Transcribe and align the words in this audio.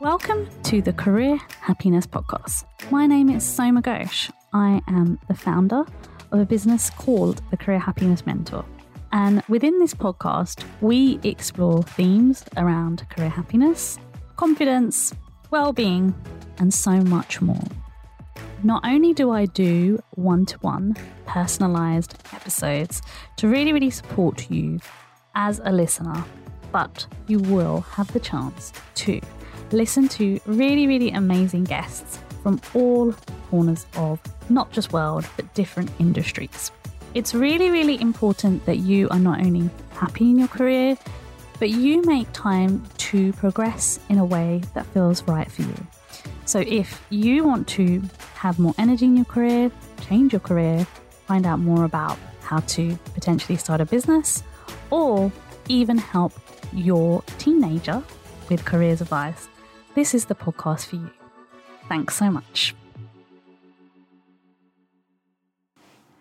Welcome 0.00 0.48
to 0.62 0.80
the 0.80 0.94
Career 0.94 1.38
Happiness 1.60 2.06
Podcast. 2.06 2.64
My 2.90 3.06
name 3.06 3.28
is 3.28 3.44
Soma 3.44 3.82
Ghosh. 3.82 4.30
I 4.52 4.80
am 4.88 5.18
the 5.28 5.34
founder 5.34 5.84
of 6.32 6.40
a 6.40 6.46
business 6.46 6.88
called 6.90 7.42
the 7.50 7.56
Career 7.58 7.78
Happiness 7.78 8.24
Mentor. 8.24 8.64
And 9.12 9.42
within 9.48 9.78
this 9.78 9.92
podcast, 9.92 10.64
we 10.80 11.20
explore 11.22 11.82
themes 11.82 12.44
around 12.56 13.06
career 13.10 13.28
happiness, 13.28 13.98
confidence, 14.36 15.12
well 15.50 15.72
being, 15.72 16.14
and 16.58 16.72
so 16.72 16.92
much 16.92 17.42
more. 17.42 17.62
Not 18.62 18.84
only 18.84 19.12
do 19.12 19.30
I 19.30 19.46
do 19.46 20.02
one 20.10 20.46
to 20.46 20.58
one 20.60 20.96
personalized 21.26 22.14
episodes 22.32 23.02
to 23.36 23.48
really, 23.48 23.72
really 23.72 23.90
support 23.90 24.50
you 24.50 24.80
as 25.34 25.60
a 25.64 25.72
listener, 25.72 26.24
but 26.72 27.06
you 27.26 27.38
will 27.38 27.80
have 27.82 28.12
the 28.12 28.20
chance 28.20 28.72
to 28.96 29.20
listen 29.72 30.08
to 30.08 30.40
really, 30.46 30.86
really 30.86 31.10
amazing 31.10 31.64
guests 31.64 32.18
from 32.42 32.60
all 32.74 33.12
corners 33.50 33.86
of 33.96 34.20
not 34.48 34.70
just 34.72 34.92
world, 34.92 35.26
but 35.36 35.52
different 35.54 35.90
industries. 35.98 36.70
It's 37.14 37.34
really, 37.34 37.70
really 37.70 38.00
important 38.00 38.64
that 38.66 38.78
you 38.78 39.08
are 39.10 39.18
not 39.18 39.40
only 39.40 39.68
happy 39.92 40.30
in 40.30 40.38
your 40.38 40.48
career, 40.48 40.96
but 41.58 41.70
you 41.70 42.02
make 42.02 42.26
time 42.32 42.82
to 42.96 43.32
progress 43.34 43.98
in 44.08 44.18
a 44.18 44.24
way 44.24 44.62
that 44.74 44.86
feels 44.86 45.22
right 45.24 45.50
for 45.50 45.62
you. 45.62 45.86
So, 46.46 46.60
if 46.66 47.02
you 47.10 47.44
want 47.44 47.68
to 47.68 48.02
have 48.34 48.58
more 48.58 48.74
energy 48.78 49.04
in 49.04 49.16
your 49.16 49.26
career, 49.26 49.70
change 50.08 50.32
your 50.32 50.40
career, 50.40 50.86
find 51.26 51.46
out 51.46 51.58
more 51.58 51.84
about 51.84 52.18
how 52.40 52.60
to 52.60 52.96
potentially 53.14 53.56
start 53.56 53.80
a 53.80 53.86
business, 53.86 54.42
or 54.90 55.30
even 55.68 55.98
help 55.98 56.32
your 56.72 57.22
teenager 57.38 58.02
with 58.48 58.64
careers 58.64 59.00
advice, 59.00 59.48
this 59.94 60.14
is 60.14 60.26
the 60.26 60.34
podcast 60.34 60.86
for 60.86 60.96
you. 60.96 61.10
Thanks 61.88 62.16
so 62.16 62.30
much. 62.30 62.74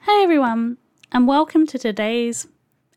Hey 0.02 0.24
everyone, 0.24 0.78
and 1.12 1.28
welcome 1.28 1.68
to 1.68 1.78
today's 1.78 2.48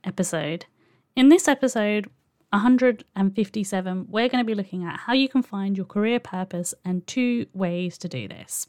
episode. 0.05 0.67
In 1.15 1.29
this 1.29 1.47
episode, 1.47 2.09
157, 2.51 4.07
we're 4.09 4.29
going 4.29 4.43
to 4.43 4.47
be 4.47 4.55
looking 4.55 4.85
at 4.85 5.01
how 5.01 5.13
you 5.13 5.29
can 5.29 5.43
find 5.43 5.77
your 5.77 5.87
career 5.87 6.21
purpose 6.21 6.75
and 6.85 7.07
two 7.07 7.47
ways 7.53 7.99
to 7.99 8.09
do 8.09 8.29
this. 8.29 8.67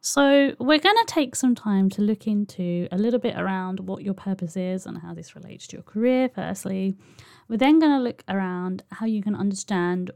So, 0.00 0.54
we're 0.60 0.78
going 0.78 0.96
to 0.96 1.04
take 1.06 1.34
some 1.34 1.54
time 1.54 1.90
to 1.90 2.02
look 2.02 2.26
into 2.26 2.86
a 2.92 2.96
little 2.96 3.18
bit 3.18 3.36
around 3.36 3.80
what 3.80 4.02
your 4.04 4.14
purpose 4.14 4.56
is 4.56 4.86
and 4.86 4.98
how 4.98 5.12
this 5.12 5.34
relates 5.34 5.66
to 5.68 5.76
your 5.76 5.82
career, 5.82 6.28
firstly. 6.28 6.96
We're 7.48 7.56
then 7.56 7.78
going 7.78 7.92
to 7.92 8.02
look 8.02 8.22
around 8.28 8.82
how 8.92 9.06
you 9.06 9.22
can 9.22 9.34
understand 9.34 10.10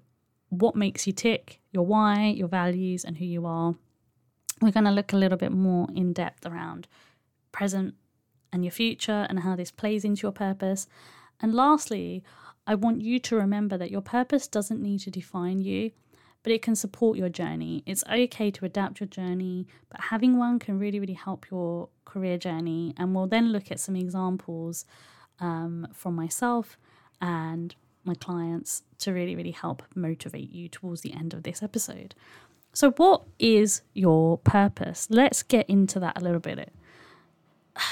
what 0.51 0.77
makes 0.77 1.07
you 1.07 1.15
tick, 1.15 1.61
your 1.71 1.87
why, 1.87 2.27
your 2.27 2.49
values, 2.49 3.05
and 3.05 3.17
who 3.17 3.25
you 3.25 3.47
are. 3.47 3.75
We're 4.61 4.71
going 4.71 4.85
to 4.85 4.91
look 4.91 5.15
a 5.15 5.17
little 5.17 5.39
bit 5.39 5.53
more 5.53 5.89
in 5.95 6.13
depth 6.13 6.45
around 6.45 6.87
present 7.51 7.95
and 8.53 8.65
your 8.65 8.71
future 8.71 9.27
and 9.31 9.41
how 9.41 9.57
this 9.57 9.71
plays 9.71 10.05
into 10.05 10.23
your 10.23 10.33
purpose. 10.33 10.87
And 11.41 11.55
lastly, 11.55 12.23
I 12.67 12.75
want 12.75 13.01
you 13.01 13.19
to 13.21 13.37
remember 13.37 13.79
that 13.79 13.91
your 13.91 14.03
purpose 14.03 14.47
doesn't 14.47 14.83
need 14.83 15.01
to 15.01 15.11
define 15.11 15.59
you, 15.59 15.91
but 16.43 16.53
it 16.53 16.61
can 16.61 16.77
support 16.77 17.17
your 17.17 17.31
journey. 17.31 17.83
It's 17.87 18.05
okay 18.11 18.51
to 18.51 18.67
adapt 18.67 19.01
your 19.01 19.09
journey, 19.09 19.67
but 19.89 20.03
having 20.03 20.37
one 20.37 20.59
can 20.59 20.79
really, 20.79 21.01
really 21.01 21.15
help 21.15 21.51
your 21.51 21.89
career 22.05 22.37
journey. 22.37 22.93
And 22.99 23.15
we'll 23.15 23.27
then 23.27 23.53
look 23.53 23.71
at 23.71 23.81
some 23.81 23.97
examples 23.97 24.85
um, 25.41 25.89
from 25.95 26.15
myself 26.15 26.77
and 27.23 27.75
my 28.05 28.15
clients 28.15 28.83
to 28.98 29.12
really, 29.12 29.37
really 29.37 29.53
help 29.53 29.83
motivate 29.95 30.51
you 30.51 30.69
towards 30.69 31.01
the 31.01 31.15
end 31.15 31.33
of 31.33 31.45
this 31.45 31.62
episode. 31.62 32.14
So, 32.75 32.91
what 32.92 33.23
is 33.39 33.83
your 33.95 34.39
purpose? 34.39 35.06
Let's 35.09 35.42
get 35.42 35.69
into 35.70 36.01
that 36.01 36.20
a 36.20 36.24
little 36.24 36.41
bit. 36.41 36.73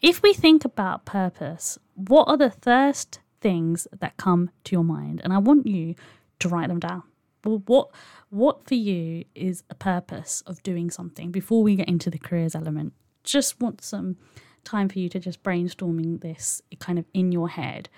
If 0.00 0.22
we 0.22 0.32
think 0.32 0.64
about 0.64 1.04
purpose, 1.04 1.76
what 1.96 2.28
are 2.28 2.36
the 2.36 2.52
first 2.52 3.18
things 3.40 3.88
that 3.98 4.16
come 4.16 4.50
to 4.62 4.76
your 4.76 4.84
mind? 4.84 5.20
And 5.24 5.32
I 5.32 5.38
want 5.38 5.66
you 5.66 5.96
to 6.38 6.48
write 6.48 6.68
them 6.68 6.78
down. 6.78 7.02
Well, 7.44 7.64
what 7.66 7.90
what 8.30 8.64
for 8.64 8.76
you 8.76 9.24
is 9.34 9.64
a 9.70 9.74
purpose 9.74 10.44
of 10.46 10.62
doing 10.62 10.92
something 10.92 11.32
before 11.32 11.64
we 11.64 11.74
get 11.74 11.88
into 11.88 12.10
the 12.10 12.18
careers 12.18 12.54
element? 12.54 12.92
Just 13.24 13.60
want 13.60 13.82
some 13.82 14.16
time 14.62 14.88
for 14.88 15.00
you 15.00 15.08
to 15.08 15.18
just 15.18 15.42
brainstorming 15.42 16.20
this 16.20 16.62
kind 16.78 17.00
of 17.00 17.04
in 17.12 17.32
your 17.32 17.48
head 17.48 17.88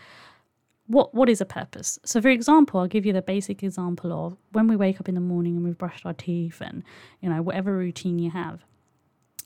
what 0.91 1.15
what 1.15 1.29
is 1.29 1.41
a 1.41 1.47
purpose? 1.47 2.01
So, 2.05 2.21
for 2.21 2.29
example, 2.29 2.81
I'll 2.81 2.89
give 2.89 3.07
you 3.07 3.13
the 3.13 3.23
basic 3.23 3.63
example 3.63 4.13
of 4.13 4.37
when 4.51 4.67
we 4.67 4.75
wake 4.75 5.01
up 5.01 5.09
in 5.09 5.15
the 5.15 5.21
morning 5.21 5.55
and 5.55 5.65
we've 5.65 5.79
brushed 5.79 6.05
our 6.05 6.13
teeth, 6.13 6.61
and 6.61 6.83
you 7.21 7.31
know 7.31 7.43
whatever 7.43 7.77
routine 7.77 8.19
you 8.19 8.31
have. 8.33 8.65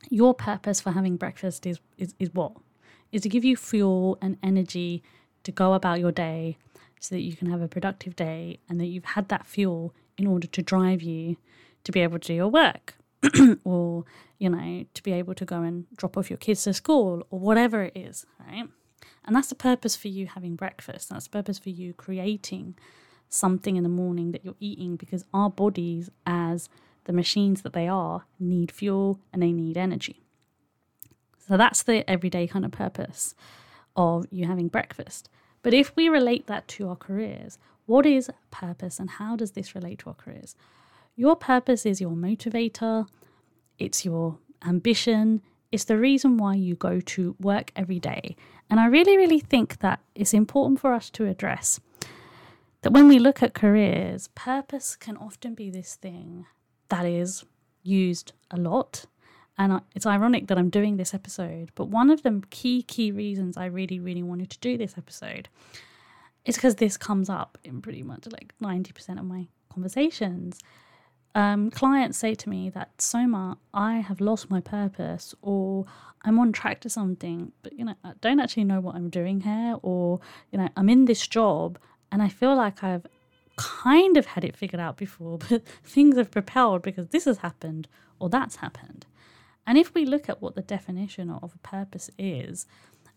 Your 0.09 0.32
purpose 0.32 0.81
for 0.81 0.93
having 0.93 1.16
breakfast 1.16 1.66
is 1.66 1.81
is, 1.99 2.15
is 2.19 2.32
what 2.32 2.53
is 3.12 3.22
to 3.22 3.28
give 3.28 3.44
you 3.44 3.56
fuel 3.56 4.16
and 4.22 4.38
energy 4.43 5.03
to 5.43 5.53
go 5.53 5.75
about 5.75 6.00
your 6.00 6.12
day, 6.12 6.56
so 6.99 7.15
that 7.15 7.21
you 7.21 7.37
can 7.37 7.50
have 7.50 7.61
a 7.61 7.69
productive 7.69 8.16
day, 8.16 8.59
and 8.66 8.81
that 8.81 8.87
you've 8.87 9.05
had 9.05 9.28
that 9.28 9.44
fuel 9.47 9.94
in 10.16 10.26
order 10.26 10.47
to 10.47 10.62
drive 10.62 11.03
you 11.03 11.37
to 11.84 11.93
be 11.93 12.00
able 12.00 12.19
to 12.19 12.28
do 12.28 12.34
your 12.34 12.49
work, 12.49 12.94
or 13.65 14.05
you 14.38 14.49
know 14.49 14.87
to 14.94 15.03
be 15.03 15.12
able 15.12 15.34
to 15.34 15.44
go 15.44 15.61
and 15.61 15.84
drop 15.94 16.16
off 16.16 16.31
your 16.31 16.38
kids 16.38 16.62
to 16.62 16.72
school 16.72 17.26
or 17.28 17.38
whatever 17.38 17.82
it 17.82 17.93
is, 17.94 18.25
right? 18.41 18.66
And 19.27 19.35
that's 19.35 19.49
the 19.49 19.55
purpose 19.55 19.97
for 19.97 20.09
you 20.09 20.27
having 20.27 20.57
breakfast. 20.57 21.09
That's 21.09 21.25
the 21.25 21.31
purpose 21.31 21.59
for 21.59 21.71
you 21.71 21.95
creating 21.95 22.77
something 23.29 23.77
in 23.77 23.83
the 23.83 23.89
morning 23.89 24.33
that 24.33 24.45
you're 24.45 24.55
eating 24.61 24.97
because 24.97 25.25
our 25.33 25.51
bodies, 25.51 26.11
as 26.27 26.69
the 27.05 27.12
machines 27.12 27.62
that 27.62 27.73
they 27.73 27.89
are, 27.89 28.25
need 28.39 28.71
fuel 28.71 29.19
and 29.33 29.43
they 29.43 29.53
need 29.53 29.77
energy. 29.77 30.23
So 31.47 31.57
that's 31.57 31.83
the 31.83 32.09
everyday 32.09 32.47
kind 32.47 32.65
of 32.65 32.71
purpose 32.71 33.35
of 33.97 34.27
you 34.31 34.47
having 34.47 34.69
breakfast. 34.69 35.29
But 35.62 35.75
if 35.75 35.95
we 35.97 36.09
relate 36.09 36.47
that 36.47 36.69
to 36.69 36.89
our 36.89 36.97
careers, 36.97 37.59
what 37.87 38.06
is 38.06 38.31
purpose 38.51 38.99
and 38.99 39.11
how 39.11 39.37
does 39.37 39.53
this 39.53 39.75
relate 39.75 39.99
to 40.01 40.09
our 40.11 40.15
careers? 40.15 40.56
Your 41.17 41.37
purpose 41.37 41.87
is 41.87 42.01
your 42.01 42.12
motivator, 42.12 43.06
it's 43.79 44.05
your 44.05 44.39
ambition, 44.67 45.43
it's 45.75 45.85
the 45.85 45.99
reason 45.99 46.37
why 46.37 46.55
you 46.55 46.77
go 46.77 47.01
to 47.01 47.35
work 47.41 47.73
every 47.75 47.99
day. 47.99 48.37
And 48.71 48.79
I 48.79 48.87
really, 48.87 49.17
really 49.17 49.41
think 49.41 49.81
that 49.81 49.99
it's 50.15 50.33
important 50.33 50.79
for 50.79 50.93
us 50.93 51.11
to 51.11 51.27
address 51.27 51.81
that 52.83 52.93
when 52.93 53.09
we 53.09 53.19
look 53.19 53.43
at 53.43 53.55
careers, 53.55 54.29
purpose 54.37 54.95
can 54.95 55.17
often 55.17 55.55
be 55.55 55.71
this 55.71 55.97
thing 55.97 56.47
that 56.91 57.05
is 57.05 57.45
used 57.83 58.33
a 58.53 58.57
lot. 58.57 59.07
And 59.59 59.81
it's 59.97 60.07
ironic 60.07 60.47
that 60.47 60.59
I'm 60.59 60.71
doing 60.71 60.97
this 60.97 61.12
episode, 61.12 61.71
but 61.75 61.87
one 61.89 62.09
of 62.09 62.23
the 62.23 62.43
key, 62.51 62.83
key 62.83 63.11
reasons 63.11 63.56
I 63.56 63.67
really, 63.67 63.99
really 63.99 64.23
wanted 64.23 64.51
to 64.51 64.59
do 64.61 64.79
this 64.79 64.97
episode 64.97 65.49
is 66.45 66.55
because 66.55 66.77
this 66.77 66.97
comes 66.97 67.29
up 67.29 67.59
in 67.65 67.83
pretty 67.83 68.03
much 68.05 68.27
like 68.31 68.55
90% 68.62 69.19
of 69.19 69.25
my 69.25 69.49
conversations 69.73 70.61
um, 71.34 71.71
clients 71.71 72.19
say 72.19 72.34
to 72.34 72.49
me 72.49 72.71
that 72.71 73.00
Soma, 73.00 73.59
I 73.72 73.97
have 73.97 74.21
lost 74.21 74.50
my 74.50 74.61
purpose, 74.61 75.34
or 75.43 75.87
I'm 76.22 76.39
on 76.39 76.53
track 76.53 76.81
to 76.83 76.89
something, 76.89 77.53
but 77.62 77.72
you 77.72 77.84
know, 77.84 77.95
I 78.05 78.12
don't 78.21 78.41
actually 78.41 78.65
know 78.65 78.81
what 78.81 78.95
I'm 78.95 79.11
doing 79.11 79.41
here, 79.41 79.77
or 79.83 80.21
you 80.53 80.59
know, 80.59 80.69
I'm 80.77 80.89
in 80.89 81.06
this 81.06 81.27
job 81.27 81.78
and 82.12 82.23
I 82.23 82.28
feel 82.28 82.55
like 82.55 82.84
I've 82.84 83.06
kind 83.56 84.17
of 84.17 84.27
had 84.27 84.44
it 84.44 84.56
figured 84.56 84.81
out 84.81 84.97
before, 84.97 85.39
but 85.49 85.67
things 85.84 86.17
have 86.17 86.31
propelled 86.31 86.83
because 86.83 87.09
this 87.09 87.25
has 87.25 87.39
happened 87.39 87.89
or 88.19 88.28
that's 88.28 88.56
happened. 88.56 89.06
And 89.67 89.78
if 89.78 89.94
we 89.94 90.05
look 90.05 90.28
at 90.28 90.43
what 90.43 90.55
the 90.55 90.62
definition 90.62 91.31
of 91.31 91.55
a 91.55 91.59
purpose 91.59 92.11
is, 92.19 92.67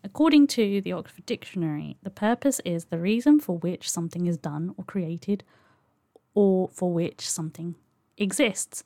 according 0.02 0.46
to 0.48 0.80
the 0.80 0.92
Oxford 0.92 1.26
Dictionary, 1.26 1.98
the 2.02 2.10
purpose 2.10 2.60
is 2.64 2.86
the 2.86 2.98
reason 2.98 3.38
for 3.38 3.58
which 3.58 3.90
something 3.90 4.26
is 4.26 4.38
done 4.38 4.74
or 4.76 4.84
created, 4.84 5.44
or 6.34 6.68
for 6.68 6.92
which 6.92 7.28
something 7.28 7.74
exists. 8.18 8.84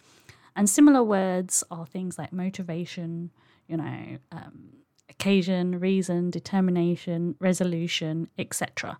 And 0.55 0.69
similar 0.69 1.03
words 1.03 1.65
are 1.71 1.87
things 1.87 2.19
like 2.19 2.33
motivation, 2.33 3.31
you 3.67 3.77
know, 3.77 4.19
um, 4.31 4.69
occasion, 5.09 5.81
reason, 5.81 6.31
determination, 6.31 7.37
resolution, 7.39 8.29
etc. 8.39 8.99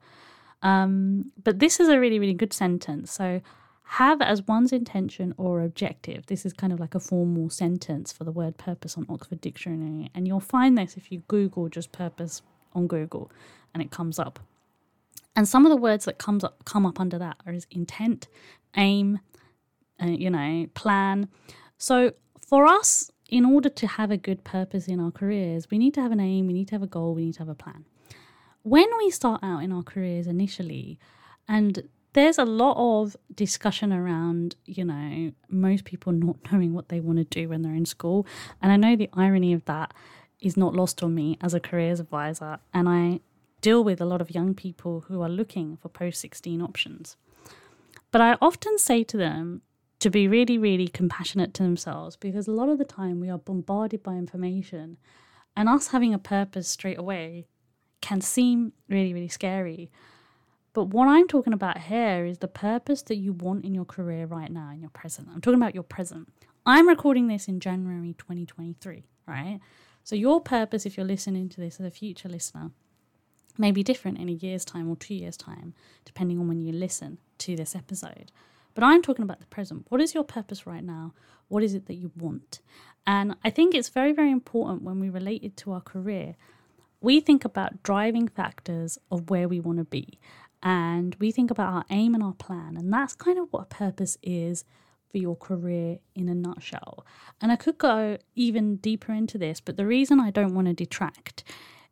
Um, 0.63 1.33
but 1.43 1.59
this 1.59 1.81
is 1.81 1.89
a 1.89 1.99
really, 1.99 2.19
really 2.19 2.35
good 2.35 2.53
sentence. 2.53 3.13
So, 3.13 3.41
have 3.97 4.23
as 4.23 4.47
one's 4.47 4.73
intention 4.73 5.35
or 5.37 5.61
objective. 5.61 6.25
This 6.25 6.47
is 6.47 6.55
kind 6.55 6.73
of 6.73 6.81
like 6.81 6.95
a 6.95 7.01
formal 7.01 7.51
sentence 7.51 8.11
for 8.11 8.25
the 8.25 8.33
word 8.33 8.57
purpose 8.57 8.97
on 8.97 9.05
Oxford 9.11 9.43
Dictionary. 9.43 10.11
And 10.15 10.27
you'll 10.27 10.41
find 10.41 10.79
this 10.79 10.97
if 10.97 11.13
you 11.13 11.23
Google 11.29 11.69
just 11.69 11.93
purpose 11.93 12.41
on 12.73 12.87
Google 12.87 13.31
and 13.75 13.83
it 13.83 13.91
comes 13.91 14.19
up. 14.19 14.39
And 15.37 15.47
some 15.47 15.67
of 15.67 15.71
the 15.71 15.77
words 15.77 16.07
that 16.07 16.17
comes 16.17 16.43
up 16.43 16.65
come 16.65 16.87
up 16.87 16.99
under 16.99 17.19
that 17.19 17.37
are 17.47 17.55
intent, 17.71 18.29
aim, 18.77 19.21
uh, 20.01 20.07
you 20.07 20.31
know, 20.31 20.67
plan. 20.75 21.29
So 21.79 22.13
for 22.47 22.67
us, 22.67 23.11
in 23.29 23.45
order 23.45 23.69
to 23.71 23.87
have 23.87 24.11
a 24.11 24.17
good 24.17 24.45
purpose 24.45 24.87
in 24.87 25.01
our 25.01 25.11
careers, 25.11 25.71
we 25.71 25.79
need 25.79 25.95
to 25.95 26.03
have 26.03 26.13
an 26.13 26.21
aim, 26.21 26.47
we 26.47 26.53
need 26.53 26.69
to 26.69 26.75
have 26.75 26.83
a 26.83 26.87
goal, 26.87 27.15
we 27.15 27.25
need 27.25 27.35
to 27.35 27.41
have 27.41 27.49
a 27.49 27.55
plan. 27.55 27.85
When 28.63 28.87
we 28.99 29.11
start 29.11 29.41
out 29.43 29.63
in 29.63 29.73
our 29.73 29.83
careers 29.83 30.27
initially, 30.27 30.99
And 31.49 31.89
there's 32.13 32.39
a 32.39 32.45
lot 32.45 32.77
of 32.77 33.17
discussion 33.35 33.93
around, 33.93 34.57
you 34.65 34.85
know, 34.85 35.33
most 35.49 35.85
people 35.85 36.13
not 36.13 36.37
knowing 36.53 36.75
what 36.75 36.89
they 36.89 37.01
want 37.01 37.19
to 37.19 37.25
do 37.25 37.49
when 37.49 37.63
they're 37.63 37.75
in 37.75 37.87
school. 37.87 38.27
And 38.61 38.73
I 38.73 38.77
know 38.77 38.97
the 38.97 39.11
irony 39.13 39.53
of 39.53 39.65
that 39.65 39.95
is 40.41 40.57
not 40.57 40.75
lost 40.75 41.03
on 41.03 41.15
me 41.15 41.39
as 41.41 41.55
a 41.55 41.61
careers 41.61 42.01
advisor. 42.01 42.59
And 42.75 42.89
I 42.89 43.21
deal 43.61 43.83
with 43.85 44.01
a 44.01 44.05
lot 44.05 44.21
of 44.21 44.35
young 44.35 44.55
people 44.55 45.05
who 45.09 45.23
are 45.23 45.29
looking 45.29 45.77
for 45.77 45.89
post 45.89 46.21
16 46.21 46.61
options. 46.61 47.17
But 48.11 48.21
I 48.21 48.37
often 48.41 48.79
say 48.79 49.05
to 49.05 49.17
them 49.17 49.63
to 50.03 50.11
be 50.11 50.27
really, 50.27 50.59
really 50.59 50.89
compassionate 50.89 51.55
to 51.55 51.63
themselves 51.63 52.17
because 52.17 52.49
a 52.49 52.53
lot 52.53 52.69
of 52.69 52.79
the 52.79 52.85
time 52.85 53.21
we 53.21 53.31
are 53.31 53.39
bombarded 53.39 54.03
by 54.03 54.15
information 54.15 54.97
and 55.57 55.69
us 55.69 55.89
having 55.89 56.13
a 56.13 56.19
purpose 56.19 56.69
straight 56.69 56.99
away 56.99 57.47
can 58.01 58.21
seem 58.21 58.73
really, 58.89 59.15
really 59.15 59.29
scary. 59.29 59.93
But 60.73 60.87
what 60.87 61.07
I'm 61.07 61.29
talking 61.29 61.53
about 61.53 61.79
here 61.79 62.25
is 62.25 62.39
the 62.39 62.49
purpose 62.49 63.03
that 63.03 63.15
you 63.15 63.33
want 63.33 63.65
in 63.65 63.75
your 63.75 63.85
career 63.85 64.27
right 64.27 64.51
now, 64.51 64.71
in 64.73 64.81
your 64.81 64.91
present. 64.91 65.29
I'm 65.33 65.41
talking 65.41 65.63
about 65.63 65.75
your 65.75 65.85
present. 65.85 66.33
I'm 66.67 66.89
recording 66.89 67.29
this 67.29 67.47
in 67.47 67.61
January 67.61 68.17
2023, 68.19 69.05
right? 69.29 69.61
So, 70.03 70.17
your 70.17 70.41
purpose, 70.41 70.85
if 70.85 70.97
you're 70.97 71.07
listening 71.07 71.49
to 71.51 71.61
this 71.61 71.79
as 71.79 71.87
a 71.87 71.91
future 71.93 72.29
listener, 72.29 72.73
may 73.57 73.71
be 73.71 73.85
different 73.85 74.19
in 74.19 74.29
a 74.29 74.33
year's 74.33 74.65
time 74.65 74.91
or 74.91 74.97
two 74.97 75.15
years' 75.15 75.37
time, 75.37 75.75
depending 76.05 76.41
on 76.41 76.49
when 76.49 76.61
you 76.61 76.73
listen 76.73 77.19
to 77.39 77.55
this 77.55 77.77
episode. 77.77 78.33
But 78.75 78.85
I'm 78.85 79.03
talking 79.03 79.23
about 79.23 79.41
the 79.41 79.47
present. 79.47 79.87
What 79.89 80.01
is 80.01 80.15
your 80.15 80.25
purpose 80.25 80.67
right 80.67 80.85
now? 80.85 81.15
What 81.49 81.63
is 81.63 81.75
it 81.75 81.87
that 81.87 81.95
you 81.95 82.11
want? 82.17 82.61
And 83.07 83.37
I 83.45 83.51
think 83.51 83.75
it's 83.75 83.89
very, 83.89 84.13
very 84.13 84.31
important 84.31 84.83
when 84.83 85.01
we 85.01 85.11
relate 85.11 85.43
it 85.43 85.57
to 85.59 85.73
our 85.73 85.81
career. 85.81 86.37
We 87.01 87.21
think 87.21 87.45
about 87.45 87.83
driving 87.83 88.29
factors 88.29 88.99
of 89.11 89.29
where 89.29 89.49
we 89.49 89.59
want 89.61 89.79
to 89.79 89.85
be, 89.85 90.21
and 90.63 91.17
we 91.17 91.33
think 91.33 91.51
about 91.51 91.73
our 91.73 91.85
aim 91.91 92.15
and 92.15 92.23
our 92.23 92.35
plan. 92.35 92.77
And 92.77 92.93
that's 92.93 93.15
kind 93.17 93.39
of 93.39 93.49
what 93.51 93.71
purpose 93.71 94.17
is 94.23 94.65
for 95.11 95.19
your 95.19 95.37
career 95.37 95.99
in 96.15 96.29
a 96.29 96.35
nutshell. 96.35 97.05
And 97.41 97.51
I 97.51 97.57
could 97.57 97.77
go 97.77 98.19
even 98.35 98.77
deeper 98.77 99.13
into 99.13 99.37
this, 99.37 99.61
but 99.61 99.77
the 99.77 99.85
reason 99.85 100.21
I 100.21 100.31
don't 100.31 100.55
want 100.55 100.69
to 100.69 100.73
detract 100.75 101.43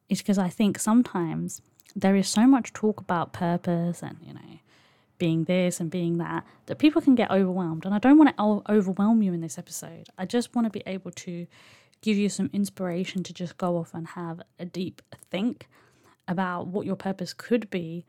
is 0.08 0.22
because 0.22 0.38
I 0.38 0.48
think 0.48 0.78
sometimes 0.78 1.60
there 1.96 2.16
is 2.16 2.28
so 2.28 2.46
much 2.46 2.72
talk 2.72 3.00
about 3.00 3.32
purpose 3.32 4.02
and, 4.02 4.16
you 4.22 4.32
know, 4.32 4.60
being 5.20 5.44
this 5.44 5.78
and 5.78 5.88
being 5.88 6.18
that 6.18 6.44
that 6.66 6.80
people 6.80 7.00
can 7.00 7.14
get 7.14 7.30
overwhelmed. 7.30 7.84
And 7.84 7.94
I 7.94 7.98
don't 7.98 8.18
want 8.18 8.36
to 8.36 8.72
overwhelm 8.72 9.22
you 9.22 9.32
in 9.32 9.40
this 9.40 9.58
episode. 9.58 10.08
I 10.18 10.26
just 10.26 10.56
want 10.56 10.66
to 10.66 10.70
be 10.70 10.82
able 10.86 11.12
to 11.12 11.46
give 12.02 12.16
you 12.16 12.28
some 12.28 12.50
inspiration 12.52 13.22
to 13.22 13.32
just 13.32 13.56
go 13.56 13.76
off 13.76 13.94
and 13.94 14.08
have 14.08 14.40
a 14.58 14.64
deep 14.64 15.02
think 15.30 15.68
about 16.26 16.66
what 16.66 16.86
your 16.86 16.96
purpose 16.96 17.32
could 17.32 17.70
be 17.70 18.04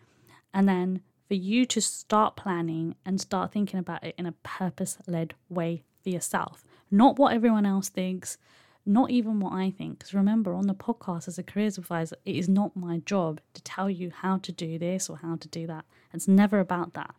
and 0.54 0.68
then 0.68 1.02
for 1.28 1.36
you 1.36 1.66
to 1.66 1.82
start 1.82 2.36
planning 2.36 2.96
and 3.06 3.22
start 3.22 3.52
thinking 3.52 3.80
about 3.80 4.04
it 4.04 4.16
in 4.18 4.26
a 4.26 4.34
purpose 4.44 4.98
led 5.08 5.34
way 5.50 5.84
for 6.04 6.10
yourself, 6.10 6.64
not 6.90 7.18
what 7.18 7.34
everyone 7.34 7.66
else 7.66 7.90
thinks, 7.90 8.38
not 8.86 9.12
even 9.12 9.40
what 9.40 9.54
I 9.54 9.72
think. 9.72 10.00
Because 10.00 10.14
remember, 10.14 10.54
on 10.54 10.68
the 10.68 10.74
podcast 10.74 11.28
as 11.28 11.38
a 11.38 11.44
careers 11.44 11.78
advisor, 11.78 12.16
it 12.26 12.36
is 12.36 12.50
not 12.50 12.76
my 12.76 12.98
job 13.00 13.42
to 13.54 13.62
tell 13.64 13.90
you 13.90 14.12
how 14.12 14.38
to 14.38 14.52
do 14.52 14.78
this 14.78 15.10
or 15.10 15.18
how 15.18 15.36
to 15.36 15.48
do 15.48 15.68
that. 15.68 15.86
It's 16.14 16.28
never 16.28 16.60
about 16.60 16.94
that. 16.94 17.16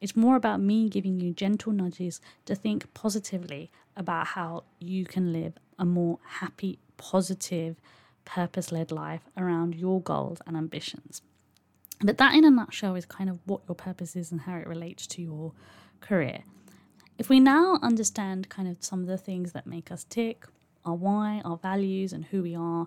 It's 0.00 0.14
more 0.14 0.36
about 0.36 0.60
me 0.60 0.88
giving 0.88 1.18
you 1.18 1.32
gentle 1.32 1.72
nudges 1.72 2.20
to 2.46 2.54
think 2.54 2.92
positively 2.94 3.70
about 3.96 4.28
how 4.28 4.64
you 4.78 5.04
can 5.04 5.32
live 5.32 5.54
a 5.78 5.84
more 5.84 6.18
happy, 6.24 6.78
positive, 6.96 7.80
purpose 8.24 8.70
led 8.70 8.92
life 8.92 9.22
around 9.36 9.74
your 9.74 10.00
goals 10.00 10.38
and 10.46 10.56
ambitions. 10.56 11.22
But 12.00 12.18
that, 12.18 12.34
in 12.34 12.44
a 12.44 12.50
nutshell, 12.50 12.94
is 12.94 13.06
kind 13.06 13.28
of 13.28 13.40
what 13.44 13.62
your 13.68 13.74
purpose 13.74 14.14
is 14.14 14.30
and 14.30 14.42
how 14.42 14.56
it 14.56 14.68
relates 14.68 15.06
to 15.08 15.22
your 15.22 15.52
career. 16.00 16.44
If 17.16 17.28
we 17.28 17.40
now 17.40 17.80
understand 17.82 18.48
kind 18.48 18.68
of 18.68 18.76
some 18.84 19.00
of 19.00 19.08
the 19.08 19.18
things 19.18 19.52
that 19.52 19.66
make 19.66 19.90
us 19.90 20.04
tick, 20.04 20.46
our 20.84 20.94
why, 20.94 21.42
our 21.44 21.56
values, 21.56 22.12
and 22.12 22.26
who 22.26 22.42
we 22.42 22.54
are, 22.54 22.86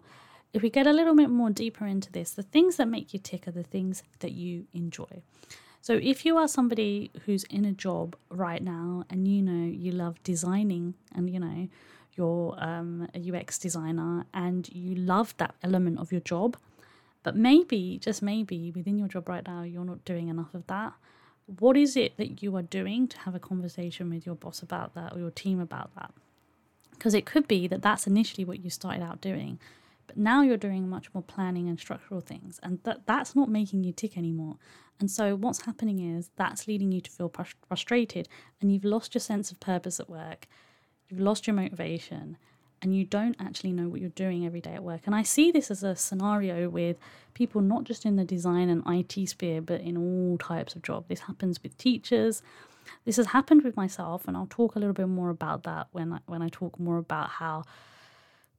if 0.53 0.61
we 0.61 0.69
get 0.69 0.87
a 0.87 0.93
little 0.93 1.15
bit 1.15 1.29
more 1.29 1.49
deeper 1.49 1.85
into 1.85 2.11
this, 2.11 2.31
the 2.31 2.43
things 2.43 2.75
that 2.75 2.87
make 2.87 3.13
you 3.13 3.19
tick 3.19 3.47
are 3.47 3.51
the 3.51 3.63
things 3.63 4.03
that 4.19 4.33
you 4.33 4.65
enjoy. 4.73 5.21
So 5.81 5.93
if 5.93 6.25
you 6.25 6.37
are 6.37 6.47
somebody 6.47 7.11
who's 7.25 7.43
in 7.45 7.65
a 7.65 7.71
job 7.71 8.15
right 8.29 8.61
now 8.61 9.05
and 9.09 9.27
you 9.27 9.41
know 9.41 9.65
you 9.65 9.91
love 9.91 10.21
designing 10.23 10.93
and 11.15 11.27
you 11.27 11.39
know 11.39 11.67
you're 12.13 12.55
um, 12.59 13.07
a 13.15 13.31
UX 13.31 13.57
designer 13.57 14.25
and 14.33 14.69
you 14.69 14.95
love 14.95 15.33
that 15.37 15.55
element 15.63 15.99
of 15.99 16.11
your 16.11 16.21
job, 16.21 16.57
but 17.23 17.35
maybe, 17.35 17.99
just 18.01 18.21
maybe, 18.21 18.71
within 18.71 18.97
your 18.97 19.07
job 19.07 19.29
right 19.29 19.45
now, 19.45 19.63
you're 19.63 19.85
not 19.85 20.03
doing 20.05 20.27
enough 20.27 20.53
of 20.53 20.67
that. 20.67 20.93
What 21.59 21.77
is 21.77 21.95
it 21.95 22.17
that 22.17 22.41
you 22.41 22.55
are 22.55 22.61
doing 22.61 23.07
to 23.07 23.17
have 23.19 23.35
a 23.35 23.39
conversation 23.39 24.09
with 24.09 24.25
your 24.25 24.35
boss 24.35 24.61
about 24.61 24.93
that 24.95 25.13
or 25.13 25.19
your 25.19 25.31
team 25.31 25.59
about 25.59 25.93
that? 25.95 26.11
Because 27.01 27.15
it 27.15 27.25
could 27.25 27.47
be 27.47 27.65
that 27.65 27.81
that's 27.81 28.05
initially 28.05 28.45
what 28.45 28.63
you 28.63 28.69
started 28.69 29.01
out 29.01 29.21
doing, 29.21 29.57
but 30.05 30.17
now 30.17 30.43
you're 30.43 30.55
doing 30.55 30.87
much 30.87 31.11
more 31.15 31.23
planning 31.23 31.67
and 31.67 31.79
structural 31.79 32.21
things, 32.21 32.59
and 32.61 32.77
that 32.83 33.07
that's 33.07 33.35
not 33.35 33.49
making 33.49 33.83
you 33.83 33.91
tick 33.91 34.19
anymore. 34.19 34.57
And 34.99 35.09
so 35.09 35.35
what's 35.35 35.65
happening 35.65 36.15
is 36.15 36.29
that's 36.35 36.67
leading 36.67 36.91
you 36.91 37.01
to 37.01 37.09
feel 37.09 37.33
frustrated, 37.67 38.29
and 38.61 38.71
you've 38.71 38.85
lost 38.85 39.15
your 39.15 39.19
sense 39.19 39.51
of 39.51 39.59
purpose 39.59 39.99
at 39.99 40.11
work. 40.11 40.45
You've 41.09 41.21
lost 41.21 41.47
your 41.47 41.55
motivation, 41.55 42.37
and 42.83 42.95
you 42.95 43.03
don't 43.03 43.35
actually 43.39 43.71
know 43.71 43.89
what 43.89 43.99
you're 43.99 44.11
doing 44.11 44.45
every 44.45 44.61
day 44.61 44.75
at 44.75 44.83
work. 44.83 45.01
And 45.07 45.15
I 45.15 45.23
see 45.23 45.49
this 45.49 45.71
as 45.71 45.81
a 45.81 45.95
scenario 45.95 46.69
with 46.69 46.97
people 47.33 47.61
not 47.61 47.83
just 47.83 48.05
in 48.05 48.15
the 48.15 48.25
design 48.25 48.69
and 48.69 48.83
IT 48.85 49.27
sphere, 49.27 49.59
but 49.63 49.81
in 49.81 49.97
all 49.97 50.37
types 50.37 50.75
of 50.75 50.83
job. 50.83 51.05
This 51.07 51.21
happens 51.21 51.63
with 51.63 51.75
teachers. 51.79 52.43
This 53.05 53.17
has 53.17 53.27
happened 53.27 53.63
with 53.63 53.75
myself, 53.75 54.27
and 54.27 54.35
I'll 54.35 54.47
talk 54.47 54.75
a 54.75 54.79
little 54.79 54.93
bit 54.93 55.07
more 55.07 55.29
about 55.29 55.63
that 55.63 55.87
when 55.91 56.13
I, 56.13 56.19
when 56.25 56.41
I 56.41 56.49
talk 56.49 56.79
more 56.79 56.97
about 56.97 57.29
how 57.29 57.63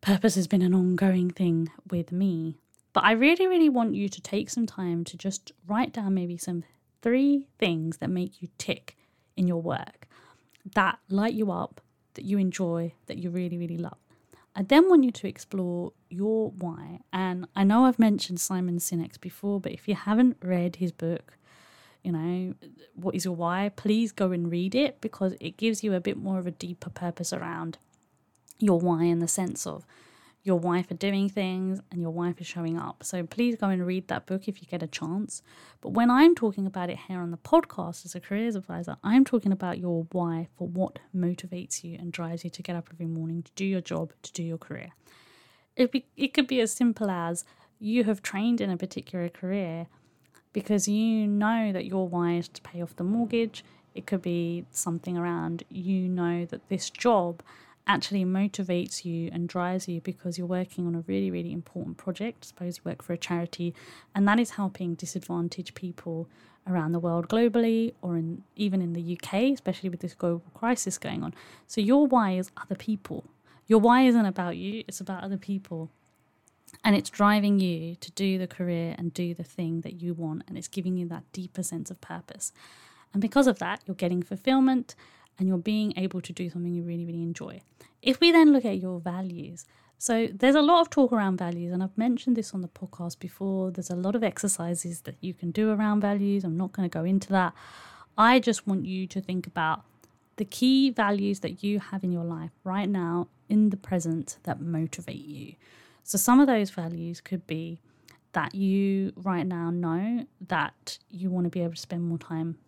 purpose 0.01 0.35
has 0.35 0.47
been 0.47 0.63
an 0.63 0.75
ongoing 0.75 1.31
thing 1.31 1.71
with 1.91 2.13
me. 2.13 2.59
But 2.93 3.05
I 3.05 3.13
really, 3.13 3.47
really 3.47 3.69
want 3.69 3.95
you 3.95 4.09
to 4.09 4.21
take 4.21 4.51
some 4.51 4.67
time 4.67 5.05
to 5.05 5.17
just 5.17 5.53
write 5.67 5.93
down 5.93 6.15
maybe 6.15 6.37
some 6.37 6.65
three 7.01 7.47
things 7.59 7.99
that 7.99 8.11
make 8.11 8.43
you 8.43 8.49
tick 8.59 8.97
in 9.37 9.47
your 9.47 9.63
work, 9.63 10.07
that 10.75 10.99
light 11.09 11.35
you 11.35 11.51
up, 11.51 11.81
that 12.15 12.25
you 12.25 12.39
enjoy, 12.39 12.93
that 13.07 13.19
you 13.19 13.31
really, 13.31 13.57
really 13.57 13.79
love. 13.79 13.97
I 14.55 14.63
then 14.63 14.89
want 14.89 15.05
you 15.05 15.11
to 15.11 15.29
explore 15.29 15.93
your 16.11 16.51
why. 16.51 17.01
And 17.13 17.47
I 17.57 17.65
know 17.65 17.87
I've 17.87 17.99
mentioned 17.99 18.41
Simon 18.41 18.79
Sinek 18.79 19.21
before, 19.21 19.61
but 19.61 19.73
if 19.73 19.89
you 19.89 19.95
haven't 19.95 20.37
read 20.43 20.77
his 20.77 20.93
book, 20.93 21.39
you 22.03 22.13
know, 22.13 22.55
What 22.95 23.15
is 23.15 23.25
Your 23.25 23.35
Why, 23.35 23.71
please 23.75 24.13
go 24.13 24.33
and 24.33 24.51
read 24.51 24.75
it 24.75 25.01
because 25.01 25.35
it 25.41 25.57
gives 25.57 25.85
you 25.85 25.95
a 25.95 26.01
bit 26.01 26.17
more 26.17 26.39
of 26.39 26.47
a 26.47 26.51
deeper 26.51 26.91
purpose 26.91 27.33
around 27.33 27.79
your 28.59 28.79
why 28.79 29.05
in 29.05 29.19
the 29.19 29.29
sense 29.29 29.67
of 29.67 29.85
your 30.45 30.59
wife 30.59 30.89
for 30.89 30.95
doing 30.95 31.29
things 31.29 31.81
and 31.91 32.01
your 32.01 32.11
wife 32.11 32.41
is 32.41 32.47
showing 32.47 32.77
up. 32.77 33.05
So 33.05 33.25
please 33.25 33.57
go 33.57 33.69
and 33.69 33.87
read 33.87 34.09
that 34.09 34.27
book 34.27 34.49
if 34.49 34.61
you 34.61 34.67
get 34.67 34.83
a 34.83 34.89
chance. 34.89 35.43
But 35.81 35.91
when 35.91 36.11
I'm 36.11 36.35
talking 36.35 36.67
about 36.67 36.91
it 36.91 36.99
here 37.09 37.21
on 37.21 37.31
the 37.31 37.37
podcast 37.37 38.05
as 38.05 38.15
a 38.15 38.21
careers 38.21 38.57
advisor, 38.57 38.97
I'm 39.05 39.25
talking 39.25 39.53
about 39.53 39.79
your 39.79 40.07
why 40.11 40.49
for 40.57 40.67
what 40.67 40.99
motivates 41.15 41.85
you 41.85 41.97
and 41.99 42.13
drives 42.13 42.43
you 42.43 42.51
to 42.51 42.63
get 42.63 42.77
up 42.77 42.89
every 42.93 43.07
morning 43.07 43.43
to 43.43 43.53
do 43.55 43.65
your 43.65 43.81
job, 43.81 44.13
to 44.23 44.33
do 44.33 44.43
your 44.43 44.59
career. 44.59 44.91
It, 45.77 45.93
be, 45.93 46.07
it 46.17 46.35
could 46.35 46.49
be 46.49 46.61
as 46.61 46.73
simple 46.73 47.09
as 47.09 47.45
you 47.79 48.05
have 48.05 48.21
trained 48.21 48.61
in 48.61 48.71
a 48.71 48.77
particular 48.77 49.29
career 49.29 49.87
because 50.53 50.89
you 50.89 51.27
know 51.27 51.73
that 51.73 51.85
you're 51.85 52.05
wired 52.05 52.45
to 52.45 52.63
pay 52.63 52.83
off 52.83 52.97
the 52.97 53.05
mortgage. 53.05 53.65
It 53.95 54.07
could 54.07 54.23
be 54.23 54.65
something 54.71 55.17
around 55.19 55.65
you 55.69 56.09
know 56.09 56.47
that 56.47 56.69
this 56.69 56.91
job 56.91 57.43
actually 57.87 58.25
motivates 58.25 59.05
you 59.05 59.29
and 59.33 59.49
drives 59.49 59.89
you 59.89 60.01
because 60.01 60.39
you're 60.39 60.47
working 60.47 60.87
on 60.87 60.95
a 60.95 61.05
really, 61.07 61.31
really 61.31 61.53
important 61.53 61.97
project. 61.97 62.45
Suppose 62.45 62.79
you 62.79 62.83
work 62.85 63.03
for 63.03 63.13
a 63.13 63.19
charity, 63.19 63.75
and 64.15 64.27
that 64.29 64.39
is 64.39 64.51
helping 64.51 64.95
disadvantaged 64.95 65.75
people 65.75 66.29
around 66.69 66.93
the 66.93 67.01
world 67.01 67.29
globally 67.29 67.93
or 68.03 68.17
in 68.17 68.43
even 68.55 68.81
in 68.81 68.93
the 68.93 69.19
UK, 69.19 69.53
especially 69.53 69.89
with 69.89 70.01
this 70.01 70.15
global 70.15 70.45
crisis 70.55 70.97
going 70.97 71.23
on. 71.23 71.35
So 71.67 71.81
your 71.81 72.07
why 72.07 72.33
is 72.33 72.51
other 72.57 72.77
people. 72.77 73.25
Your 73.67 73.81
why 73.81 74.03
isn't 74.03 74.27
about 74.27 74.57
you, 74.57 74.85
it's 74.87 75.01
about 75.01 75.25
other 75.25 75.39
people. 75.39 75.91
And 76.85 76.97
it's 76.97 77.11
driving 77.11 77.61
you 77.61 77.95
to 77.97 78.11
do 78.13 78.39
the 78.39 78.49
career 78.49 78.95
and 78.99 79.15
do 79.15 79.35
the 79.35 79.45
thing 79.45 79.83
that 79.83 80.01
you 80.03 80.15
want, 80.15 80.43
and 80.49 80.59
it's 80.59 80.69
giving 80.69 80.97
you 80.97 81.07
that 81.09 81.31
deeper 81.33 81.63
sense 81.63 81.91
of 81.91 82.01
purpose. 82.01 82.53
And 83.13 83.21
because 83.21 83.47
of 83.47 83.59
that, 83.61 83.83
you're 83.87 83.95
getting 83.95 84.23
fulfillment 84.23 84.95
and 85.39 85.49
you're 85.49 85.59
being 85.59 85.95
able 85.97 86.21
to 86.21 86.33
do 86.33 86.51
something 86.51 86.75
you 86.75 86.83
really, 86.83 87.05
really 87.05 87.23
enjoy. 87.23 87.61
If 88.01 88.19
we 88.21 88.33
then 88.33 88.53
look 88.53 88.65
at 88.65 88.79
your 88.79 88.99
values, 88.99 89.65
so 89.97 90.27
there's 90.35 90.57
a 90.57 90.63
lot 90.63 90.81
of 90.81 90.91
talk 90.91 91.13
around 91.13 91.37
values, 91.37 91.73
and 91.73 91.81
I've 91.81 91.97
mentioned 91.97 92.35
this 92.37 92.53
on 92.53 92.63
the 92.63 92.69
podcast 92.69 93.21
before. 93.21 93.71
There's 93.71 93.91
a 93.91 93.95
lot 93.95 94.17
of 94.17 94.25
exercises 94.25 95.03
that 95.03 95.15
you 95.21 95.33
can 95.33 95.53
do 95.53 95.71
around 95.71 96.01
values. 96.01 96.43
I'm 96.43 96.57
not 96.57 96.73
going 96.73 96.89
to 96.89 96.93
go 96.93 97.05
into 97.05 97.29
that. 97.29 97.53
I 98.19 98.41
just 98.41 98.67
want 98.67 98.85
you 98.85 99.07
to 99.07 99.21
think 99.21 99.47
about 99.47 99.85
the 100.37 100.45
key 100.45 100.91
values 100.91 101.41
that 101.41 101.63
you 101.63 101.79
have 101.79 102.03
in 102.03 102.11
your 102.11 102.25
life 102.25 102.51
right 102.65 102.89
now 102.89 103.29
in 103.49 103.71
the 103.71 103.77
present 103.77 104.39
that 104.43 104.61
motivate 104.61 105.25
you. 105.25 105.55
So 106.03 106.19
some 106.19 106.41
of 106.41 106.47
those 106.47 106.71
values 106.71 107.21
could 107.21 107.47
be 107.47 107.79
that 108.33 108.55
you 108.55 109.13
right 109.17 109.47
now 109.47 109.71
know 109.71 110.27
that 110.49 110.99
you 111.11 111.31
want 111.31 111.45
to 111.45 111.51
be 111.51 111.63
able 111.63 111.75
to 111.75 111.81
spend 111.81 112.03
more 112.03 112.19
time 112.19 112.59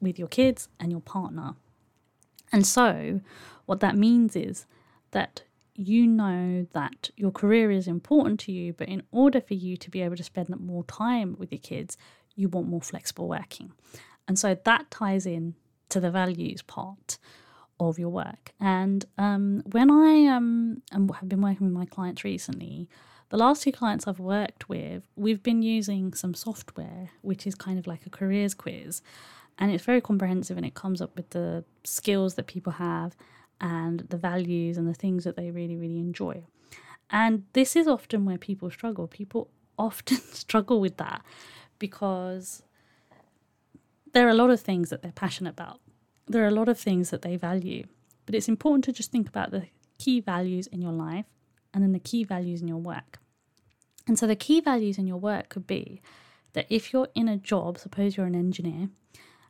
with 0.00 0.18
your 0.18 0.28
kids 0.28 0.68
and 0.80 0.90
your 0.90 1.00
partner. 1.00 1.54
And 2.52 2.66
so, 2.66 3.20
what 3.66 3.80
that 3.80 3.96
means 3.96 4.36
is 4.36 4.66
that 5.12 5.42
you 5.74 6.06
know 6.06 6.66
that 6.72 7.10
your 7.16 7.30
career 7.30 7.70
is 7.70 7.88
important 7.88 8.38
to 8.40 8.52
you, 8.52 8.72
but 8.72 8.88
in 8.88 9.02
order 9.10 9.40
for 9.40 9.54
you 9.54 9.76
to 9.78 9.90
be 9.90 10.02
able 10.02 10.16
to 10.16 10.24
spend 10.24 10.48
more 10.60 10.84
time 10.84 11.34
with 11.38 11.50
your 11.50 11.60
kids, 11.60 11.96
you 12.34 12.48
want 12.48 12.68
more 12.68 12.82
flexible 12.82 13.28
working. 13.28 13.72
And 14.28 14.38
so 14.38 14.56
that 14.64 14.90
ties 14.90 15.26
in 15.26 15.54
to 15.88 16.00
the 16.00 16.10
values 16.10 16.62
part 16.62 17.18
of 17.80 17.98
your 17.98 18.08
work. 18.08 18.52
And 18.60 19.04
um, 19.18 19.62
when 19.70 19.90
I 19.90 20.26
um, 20.26 20.82
have 20.92 21.28
been 21.28 21.40
working 21.40 21.66
with 21.66 21.74
my 21.74 21.86
clients 21.86 22.24
recently, 22.24 22.88
the 23.30 23.36
last 23.36 23.62
two 23.62 23.72
clients 23.72 24.06
I've 24.06 24.20
worked 24.20 24.68
with, 24.68 25.08
we've 25.16 25.42
been 25.42 25.62
using 25.62 26.12
some 26.12 26.34
software, 26.34 27.10
which 27.22 27.46
is 27.46 27.54
kind 27.54 27.78
of 27.78 27.86
like 27.86 28.04
a 28.06 28.10
careers 28.10 28.54
quiz. 28.54 29.02
And 29.58 29.70
it's 29.70 29.84
very 29.84 30.00
comprehensive 30.00 30.56
and 30.56 30.66
it 30.66 30.74
comes 30.74 31.00
up 31.00 31.16
with 31.16 31.30
the 31.30 31.64
skills 31.84 32.34
that 32.34 32.46
people 32.46 32.74
have 32.74 33.16
and 33.60 34.00
the 34.10 34.16
values 34.16 34.76
and 34.76 34.88
the 34.88 34.94
things 34.94 35.24
that 35.24 35.36
they 35.36 35.50
really, 35.50 35.76
really 35.76 35.98
enjoy. 35.98 36.44
And 37.10 37.44
this 37.52 37.76
is 37.76 37.86
often 37.86 38.24
where 38.24 38.38
people 38.38 38.70
struggle. 38.70 39.06
People 39.06 39.48
often 39.78 40.16
struggle 40.32 40.80
with 40.80 40.96
that 40.96 41.22
because 41.78 42.62
there 44.12 44.26
are 44.26 44.30
a 44.30 44.34
lot 44.34 44.50
of 44.50 44.60
things 44.60 44.90
that 44.90 45.02
they're 45.02 45.12
passionate 45.12 45.50
about, 45.50 45.80
there 46.26 46.44
are 46.44 46.48
a 46.48 46.52
lot 46.52 46.68
of 46.68 46.78
things 46.78 47.10
that 47.10 47.22
they 47.22 47.36
value. 47.36 47.84
But 48.26 48.34
it's 48.34 48.48
important 48.48 48.84
to 48.84 48.92
just 48.92 49.10
think 49.10 49.28
about 49.28 49.50
the 49.50 49.66
key 49.98 50.20
values 50.20 50.66
in 50.66 50.80
your 50.80 50.92
life 50.92 51.26
and 51.74 51.82
then 51.82 51.92
the 51.92 51.98
key 51.98 52.24
values 52.24 52.60
in 52.60 52.68
your 52.68 52.78
work. 52.78 53.18
And 54.06 54.18
so 54.18 54.26
the 54.26 54.36
key 54.36 54.60
values 54.60 54.98
in 54.98 55.06
your 55.06 55.16
work 55.18 55.48
could 55.48 55.66
be 55.66 56.00
that 56.52 56.66
if 56.68 56.92
you're 56.92 57.08
in 57.14 57.28
a 57.28 57.36
job, 57.36 57.78
suppose 57.78 58.16
you're 58.16 58.26
an 58.26 58.34
engineer, 58.34 58.88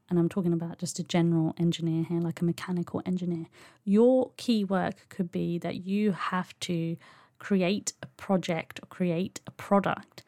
and 0.08 0.18
I'm 0.18 0.28
talking 0.28 0.52
about 0.52 0.78
just 0.78 0.98
a 0.98 1.04
general 1.04 1.54
engineer 1.58 2.04
here, 2.04 2.20
like 2.20 2.40
a 2.40 2.44
mechanical 2.44 3.02
engineer, 3.06 3.46
your 3.84 4.30
key 4.36 4.62
work 4.64 5.06
could 5.08 5.32
be 5.32 5.58
that 5.58 5.86
you 5.86 6.12
have 6.12 6.58
to 6.60 6.96
create 7.38 7.94
a 8.02 8.06
project 8.06 8.78
or 8.82 8.86
create 8.86 9.40
a 9.46 9.50
product 9.50 10.22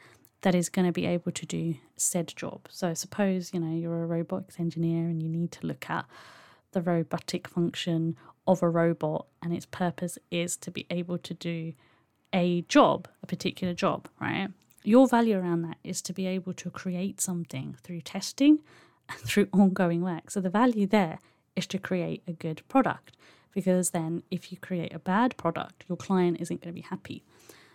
that 0.45 0.55
is 0.55 0.69
going 0.69 0.85
to 0.85 0.93
be 0.93 1.07
able 1.07 1.33
to 1.33 1.47
do 1.47 1.75
said 1.97 2.31
job. 2.37 2.69
So 2.69 2.93
suppose, 2.93 3.55
you 3.55 3.61
know, 3.61 3.75
you're 3.75 4.03
a 4.03 4.07
robotics 4.07 4.61
engineer 4.61 5.09
and 5.09 5.23
you 5.23 5.29
need 5.29 5.51
to 5.53 5.67
look 5.67 5.89
at 5.89 6.05
the 6.73 6.83
robotic 6.83 7.49
function 7.49 8.15
of 8.47 8.63
a 8.63 8.69
robot 8.69 9.25
and 9.43 9.55
its 9.55 9.65
purpose 9.65 10.19
is 10.31 10.55
to 10.59 10.71
be 10.71 10.87
able 10.91 11.17
to 11.17 11.33
do 11.33 11.73
a 12.35 12.61
job, 12.69 13.09
a 13.23 13.27
particular 13.27 13.73
job, 13.73 14.07
right? 14.21 14.49
Your 14.83 15.09
value 15.09 15.39
around 15.39 15.63
that 15.63 15.79
is 15.83 16.03
to 16.03 16.13
be 16.13 16.27
able 16.27 16.53
to 16.53 16.69
create 16.69 17.23
something 17.23 17.77
through 17.83 18.03
testing 18.03 18.59
and 19.09 19.19
through 19.25 19.49
ongoing 19.51 20.03
work. 20.03 20.31
So 20.31 20.43
the 20.43 20.51
value 20.51 20.87
there 20.87 21.21
is 21.57 21.67
to 21.69 21.79
create 21.79 22.23
a 22.29 22.33
good 22.33 22.61
product 22.69 23.17
because 23.55 23.91
then 23.91 24.23
if 24.31 24.53
you 24.53 24.59
create 24.59 24.93
a 24.93 24.99
bad 24.99 25.39
product, 25.39 25.87
your 25.89 25.97
client 25.97 26.37
isn't 26.41 26.61
going 26.61 26.75
to 26.75 26.83
be 26.83 26.87
happy. 26.87 27.25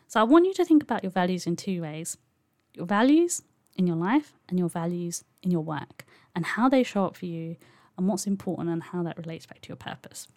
So 0.07 0.19
I 0.19 0.23
want 0.23 0.45
you 0.45 0.53
to 0.53 0.65
think 0.65 0.83
about 0.83 1.03
your 1.03 1.11
values 1.11 1.47
in 1.47 1.55
two 1.55 1.81
ways 1.81 2.17
your 2.73 2.85
values 2.85 3.41
in 3.75 3.87
your 3.87 3.95
life 3.95 4.33
and 4.47 4.59
your 4.59 4.69
values 4.69 5.23
in 5.41 5.51
your 5.51 5.61
work 5.61 6.05
and 6.35 6.45
how 6.45 6.69
they 6.69 6.83
show 6.83 7.05
up 7.05 7.15
for 7.15 7.25
you 7.25 7.55
and 7.97 8.07
what's 8.07 8.27
important 8.27 8.69
and 8.69 8.83
how 8.83 9.03
that 9.03 9.17
relates 9.17 9.45
back 9.45 9.61
to 9.61 9.69
your 9.69 9.75
purpose. 9.75 10.27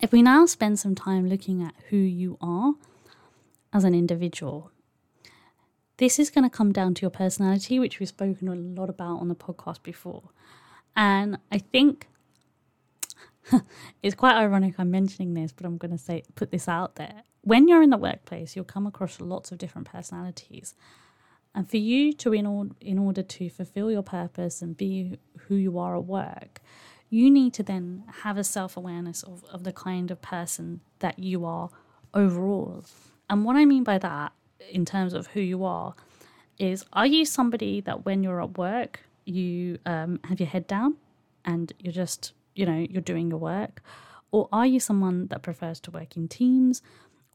If 0.00 0.12
we 0.12 0.22
now 0.22 0.46
spend 0.46 0.78
some 0.78 0.94
time 0.94 1.28
looking 1.28 1.62
at 1.62 1.74
who 1.90 1.96
you 1.96 2.38
are 2.40 2.74
as 3.72 3.84
an 3.84 3.94
individual. 3.94 4.70
This 5.98 6.18
is 6.18 6.30
going 6.30 6.44
to 6.48 6.56
come 6.56 6.72
down 6.72 6.94
to 6.94 7.02
your 7.02 7.10
personality, 7.10 7.78
which 7.78 7.98
we've 7.98 8.08
spoken 8.08 8.48
a 8.48 8.54
lot 8.54 8.88
about 8.88 9.20
on 9.20 9.28
the 9.28 9.34
podcast 9.34 9.82
before. 9.82 10.30
And 10.94 11.38
I 11.50 11.58
think 11.58 12.06
it's 14.02 14.14
quite 14.14 14.36
ironic 14.36 14.74
I'm 14.78 14.90
mentioning 14.90 15.34
this, 15.34 15.52
but 15.52 15.66
I'm 15.66 15.76
going 15.76 15.90
to 15.90 15.98
say 15.98 16.22
put 16.34 16.50
this 16.50 16.68
out 16.68 16.96
there. 16.96 17.22
When 17.42 17.68
you're 17.68 17.82
in 17.82 17.90
the 17.90 17.96
workplace, 17.96 18.54
you'll 18.54 18.64
come 18.64 18.86
across 18.86 19.20
lots 19.20 19.50
of 19.52 19.58
different 19.58 19.90
personalities. 19.90 20.74
And 21.58 21.68
for 21.68 21.76
you 21.76 22.12
to 22.12 22.32
in 22.32 22.46
order, 22.46 22.70
in 22.80 22.98
order 22.98 23.24
to 23.24 23.50
fulfill 23.50 23.90
your 23.90 24.02
purpose 24.02 24.62
and 24.62 24.76
be 24.76 25.18
who 25.46 25.56
you 25.56 25.78
are 25.78 25.96
at 25.96 26.04
work, 26.04 26.60
you 27.10 27.30
need 27.30 27.52
to 27.54 27.62
then 27.62 28.04
have 28.22 28.36
a 28.38 28.44
self-awareness 28.44 29.24
of, 29.24 29.44
of 29.52 29.64
the 29.64 29.72
kind 29.72 30.12
of 30.12 30.22
person 30.22 30.80
that 31.00 31.18
you 31.18 31.44
are 31.44 31.70
overall 32.14 32.84
and 33.30 33.44
what 33.44 33.56
I 33.56 33.64
mean 33.64 33.84
by 33.84 33.98
that, 33.98 34.32
in 34.70 34.84
terms 34.84 35.12
of 35.12 35.28
who 35.28 35.40
you 35.40 35.64
are, 35.64 35.94
is 36.58 36.84
are 36.92 37.06
you 37.06 37.24
somebody 37.24 37.80
that 37.82 38.04
when 38.04 38.22
you're 38.22 38.42
at 38.42 38.56
work, 38.56 39.00
you 39.24 39.78
um, 39.86 40.20
have 40.24 40.40
your 40.40 40.48
head 40.48 40.66
down 40.66 40.96
and 41.44 41.72
you're 41.78 41.92
just, 41.92 42.32
you 42.54 42.66
know, 42.66 42.86
you're 42.88 43.02
doing 43.02 43.30
your 43.30 43.38
work? 43.38 43.82
Or 44.30 44.48
are 44.52 44.66
you 44.66 44.80
someone 44.80 45.28
that 45.28 45.42
prefers 45.42 45.80
to 45.80 45.90
work 45.90 46.16
in 46.16 46.28
teams 46.28 46.82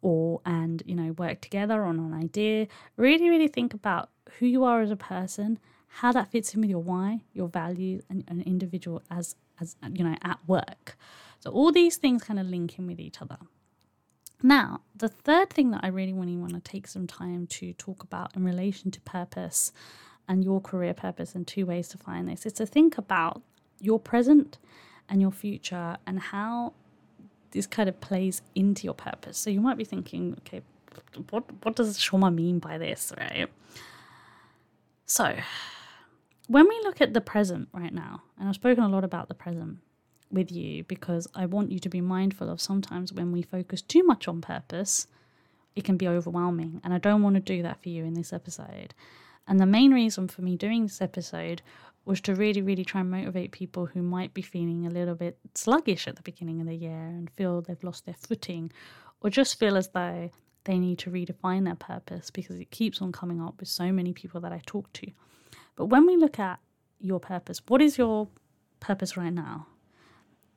or, 0.03 0.41
and, 0.45 0.83
you 0.85 0.93
know, 0.93 1.13
work 1.13 1.41
together 1.41 1.83
on 1.83 1.97
an 1.97 2.13
idea? 2.13 2.67
Really, 2.97 3.29
really 3.29 3.47
think 3.47 3.73
about 3.73 4.09
who 4.37 4.45
you 4.45 4.63
are 4.63 4.81
as 4.81 4.91
a 4.91 4.95
person, 4.95 5.57
how 5.87 6.11
that 6.11 6.29
fits 6.31 6.53
in 6.53 6.61
with 6.61 6.69
your 6.69 6.83
why, 6.83 7.21
your 7.33 7.47
values, 7.47 8.03
and 8.09 8.23
an 8.27 8.41
individual 8.41 9.01
as, 9.09 9.35
as, 9.59 9.75
you 9.91 10.03
know, 10.03 10.15
at 10.21 10.39
work. 10.45 10.97
So 11.39 11.49
all 11.49 11.71
these 11.71 11.97
things 11.97 12.23
kind 12.23 12.39
of 12.39 12.45
link 12.45 12.77
in 12.77 12.85
with 12.85 12.99
each 12.99 13.21
other. 13.21 13.37
Now, 14.41 14.81
the 14.95 15.07
third 15.07 15.49
thing 15.49 15.71
that 15.71 15.81
I 15.83 15.87
really, 15.87 16.13
really 16.13 16.35
want 16.35 16.53
to 16.53 16.59
take 16.59 16.87
some 16.87 17.07
time 17.07 17.47
to 17.47 17.73
talk 17.73 18.03
about 18.03 18.35
in 18.35 18.43
relation 18.43 18.91
to 18.91 19.01
purpose 19.01 19.71
and 20.27 20.43
your 20.43 20.59
career 20.61 20.93
purpose 20.93 21.33
and 21.33 21.47
two 21.47 21.65
ways 21.65 21.87
to 21.89 21.97
find 21.97 22.27
this 22.27 22.45
is 22.45 22.53
to 22.53 22.65
think 22.65 22.97
about 22.97 23.41
your 23.79 23.99
present 23.99 24.57
and 25.09 25.21
your 25.21 25.31
future 25.31 25.97
and 26.05 26.19
how 26.19 26.73
this 27.53 27.67
kind 27.67 27.87
of 27.87 27.99
plays 28.01 28.41
into 28.55 28.83
your 28.83 28.93
purpose. 28.93 29.37
So 29.37 29.49
you 29.49 29.61
might 29.61 29.77
be 29.77 29.85
thinking, 29.85 30.35
okay, 30.39 30.61
what 31.29 31.45
what 31.63 31.75
does 31.75 31.97
Soma 31.97 32.29
mean 32.29 32.59
by 32.59 32.77
this, 32.77 33.13
right? 33.17 33.47
So 35.05 35.35
when 36.47 36.67
we 36.67 36.79
look 36.83 37.01
at 37.01 37.13
the 37.13 37.21
present 37.21 37.69
right 37.73 37.93
now, 37.93 38.23
and 38.37 38.49
I've 38.49 38.55
spoken 38.55 38.83
a 38.83 38.89
lot 38.89 39.03
about 39.03 39.27
the 39.27 39.33
present, 39.33 39.79
with 40.33 40.51
you 40.51 40.83
because 40.85 41.27
I 41.35 41.45
want 41.45 41.71
you 41.71 41.79
to 41.79 41.89
be 41.89 42.01
mindful 42.01 42.49
of 42.49 42.59
sometimes 42.59 43.13
when 43.13 43.31
we 43.31 43.43
focus 43.43 43.81
too 43.81 44.03
much 44.03 44.27
on 44.27 44.41
purpose, 44.41 45.07
it 45.75 45.83
can 45.83 45.95
be 45.95 46.07
overwhelming. 46.07 46.81
And 46.83 46.93
I 46.93 46.97
don't 46.97 47.21
want 47.21 47.35
to 47.35 47.39
do 47.39 47.61
that 47.61 47.81
for 47.81 47.89
you 47.89 48.03
in 48.03 48.15
this 48.15 48.33
episode. 48.33 48.93
And 49.47 49.59
the 49.59 49.65
main 49.65 49.93
reason 49.93 50.27
for 50.27 50.41
me 50.41 50.55
doing 50.55 50.83
this 50.83 51.01
episode 51.01 51.61
was 52.05 52.21
to 52.21 52.35
really, 52.35 52.61
really 52.61 52.83
try 52.83 53.01
and 53.01 53.11
motivate 53.11 53.51
people 53.51 53.85
who 53.85 54.01
might 54.01 54.33
be 54.33 54.41
feeling 54.41 54.85
a 54.85 54.89
little 54.89 55.15
bit 55.15 55.37
sluggish 55.55 56.07
at 56.07 56.15
the 56.15 56.21
beginning 56.21 56.59
of 56.59 56.67
the 56.67 56.75
year 56.75 57.07
and 57.07 57.29
feel 57.31 57.61
they've 57.61 57.83
lost 57.83 58.05
their 58.05 58.15
footing 58.15 58.71
or 59.21 59.29
just 59.29 59.57
feel 59.57 59.77
as 59.77 59.87
though 59.89 60.29
they 60.65 60.79
need 60.79 60.99
to 60.99 61.09
redefine 61.09 61.65
their 61.65 61.75
purpose 61.75 62.29
because 62.29 62.59
it 62.59 62.71
keeps 62.71 63.01
on 63.01 63.11
coming 63.11 63.41
up 63.41 63.59
with 63.59 63.69
so 63.69 63.91
many 63.91 64.13
people 64.13 64.41
that 64.41 64.51
I 64.51 64.61
talk 64.65 64.91
to. 64.93 65.07
But 65.75 65.85
when 65.85 66.05
we 66.05 66.17
look 66.17 66.39
at 66.39 66.59
your 66.99 67.19
purpose, 67.19 67.61
what 67.67 67.81
is 67.81 67.97
your 67.97 68.27
purpose 68.79 69.17
right 69.17 69.33
now? 69.33 69.67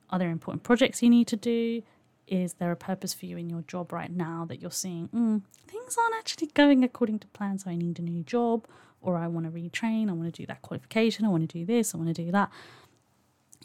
Are 0.09 0.19
there 0.19 0.29
important 0.29 0.63
projects 0.63 1.01
you 1.01 1.09
need 1.09 1.27
to 1.27 1.35
do? 1.35 1.81
Is 2.27 2.55
there 2.55 2.71
a 2.71 2.75
purpose 2.75 3.13
for 3.13 3.25
you 3.25 3.37
in 3.37 3.49
your 3.49 3.61
job 3.61 3.91
right 3.91 4.11
now 4.11 4.45
that 4.49 4.61
you're 4.61 4.71
seeing, 4.71 5.07
mm, 5.09 5.41
things 5.67 5.97
aren't 5.97 6.15
actually 6.15 6.47
going 6.47 6.83
according 6.83 7.19
to 7.19 7.27
plan, 7.27 7.57
so 7.57 7.69
I 7.69 7.75
need 7.75 7.99
a 7.99 8.01
new 8.01 8.23
job, 8.23 8.67
or 9.01 9.17
I 9.17 9.27
want 9.27 9.45
to 9.45 9.51
retrain, 9.51 10.09
I 10.09 10.13
want 10.13 10.33
to 10.33 10.41
do 10.41 10.45
that 10.47 10.61
qualification, 10.61 11.25
I 11.25 11.29
want 11.29 11.49
to 11.49 11.57
do 11.57 11.65
this, 11.65 11.93
I 11.93 11.97
want 11.97 12.13
to 12.13 12.25
do 12.25 12.31
that. 12.31 12.49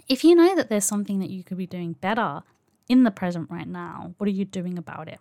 If 0.09 0.25
you 0.25 0.35
know 0.35 0.55
that 0.55 0.69
there's 0.69 0.85
something 0.85 1.19
that 1.21 1.31
you 1.31 1.43
could 1.43 1.59
be 1.59 1.67
doing 1.67 1.95
better 1.95 2.43
in 2.89 3.05
the 3.05 3.11
present 3.11 3.51
right 3.51 3.69
now, 3.69 4.15
what 4.19 4.29
are 4.29 4.33
you 4.33 4.45
doing 4.45 4.79
about 4.79 5.09
it? 5.09 5.19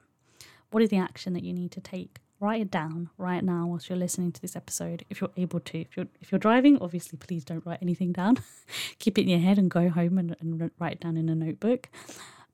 What 0.70 0.84
is 0.84 0.90
the 0.90 0.98
action 0.98 1.34
that 1.34 1.44
you 1.44 1.54
need 1.54 1.72
to 1.72 1.82
take? 1.82 2.20
write 2.42 2.60
it 2.60 2.72
down 2.72 3.08
right 3.20 3.44
now 3.44 3.68
whilst 3.68 3.88
you're 3.88 3.98
listening 3.98 4.32
to 4.32 4.42
this 4.42 4.56
episode 4.56 5.06
if 5.12 5.22
you're 5.22 5.30
able 5.38 5.60
to 5.60 5.80
if 5.80 5.96
you're 5.96 6.08
if 6.20 6.32
you're 6.32 6.40
driving 6.40 6.76
obviously 6.82 7.16
please 7.16 7.46
don't 7.46 7.64
write 7.68 7.78
anything 7.84 8.12
down 8.12 8.36
keep 9.00 9.18
it 9.18 9.22
in 9.22 9.30
your 9.30 9.40
head 9.40 9.60
and 9.60 9.70
go 9.70 9.90
home 9.90 10.18
and, 10.18 10.36
and 10.42 10.72
write 10.80 10.94
it 10.94 11.00
down 11.00 11.18
in 11.18 11.30
a 11.30 11.36
notebook 11.36 11.88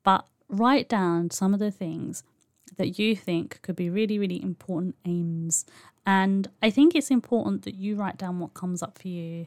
but 0.04 0.28
write 0.50 0.88
down 0.88 1.30
some 1.30 1.54
of 1.54 1.60
the 1.60 1.72
things 1.72 2.24
that 2.78 3.00
you 3.00 3.16
think 3.16 3.62
could 3.62 3.76
be 3.76 3.90
really 3.90 4.20
really 4.20 4.42
important 4.42 4.96
aims 5.06 5.66
and 6.06 6.48
i 6.62 6.70
think 6.70 6.96
it's 6.96 7.12
important 7.12 7.64
that 7.64 7.76
you 7.76 7.96
write 7.96 8.18
down 8.18 8.40
what 8.40 8.54
comes 8.54 8.84
up 8.84 8.98
for 8.98 9.08
you 9.08 9.46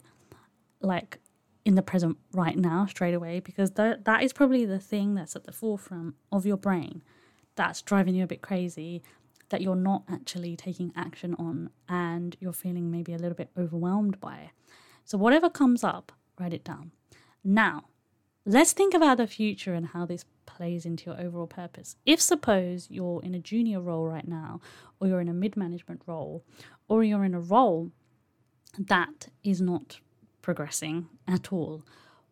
like 0.80 1.18
in 1.64 1.74
the 1.74 1.82
present 1.82 2.16
right 2.32 2.56
now 2.56 2.86
straight 2.86 3.14
away 3.14 3.38
because 3.40 3.72
that 3.72 4.04
that 4.04 4.22
is 4.22 4.32
probably 4.32 4.64
the 4.64 4.78
thing 4.78 5.14
that's 5.14 5.36
at 5.36 5.44
the 5.44 5.52
forefront 5.52 6.14
of 6.32 6.46
your 6.46 6.56
brain 6.56 7.02
that's 7.56 7.82
driving 7.82 8.14
you 8.14 8.24
a 8.24 8.26
bit 8.26 8.40
crazy 8.40 9.02
that 9.50 9.60
you're 9.60 9.76
not 9.76 10.04
actually 10.08 10.56
taking 10.56 10.92
action 10.96 11.34
on 11.34 11.70
and 11.88 12.36
you're 12.40 12.52
feeling 12.52 12.90
maybe 12.90 13.12
a 13.12 13.18
little 13.18 13.36
bit 13.36 13.50
overwhelmed 13.58 14.18
by. 14.20 14.50
So, 15.04 15.18
whatever 15.18 15.50
comes 15.50 15.84
up, 15.84 16.12
write 16.38 16.54
it 16.54 16.64
down. 16.64 16.92
Now, 17.44 17.84
let's 18.46 18.72
think 18.72 18.94
about 18.94 19.18
the 19.18 19.26
future 19.26 19.74
and 19.74 19.88
how 19.88 20.06
this 20.06 20.24
plays 20.56 20.84
into 20.84 21.10
your 21.10 21.20
overall 21.20 21.46
purpose. 21.46 21.96
If 22.04 22.20
suppose 22.20 22.88
you're 22.90 23.22
in 23.22 23.34
a 23.34 23.38
junior 23.38 23.80
role 23.80 24.06
right 24.06 24.26
now, 24.26 24.60
or 24.98 25.08
you're 25.08 25.20
in 25.20 25.28
a 25.28 25.34
mid 25.34 25.56
management 25.56 26.02
role, 26.06 26.44
or 26.88 27.04
you're 27.04 27.24
in 27.24 27.34
a 27.34 27.40
role 27.40 27.90
that 28.78 29.28
is 29.42 29.60
not 29.60 30.00
progressing 30.42 31.08
at 31.26 31.52
all, 31.52 31.82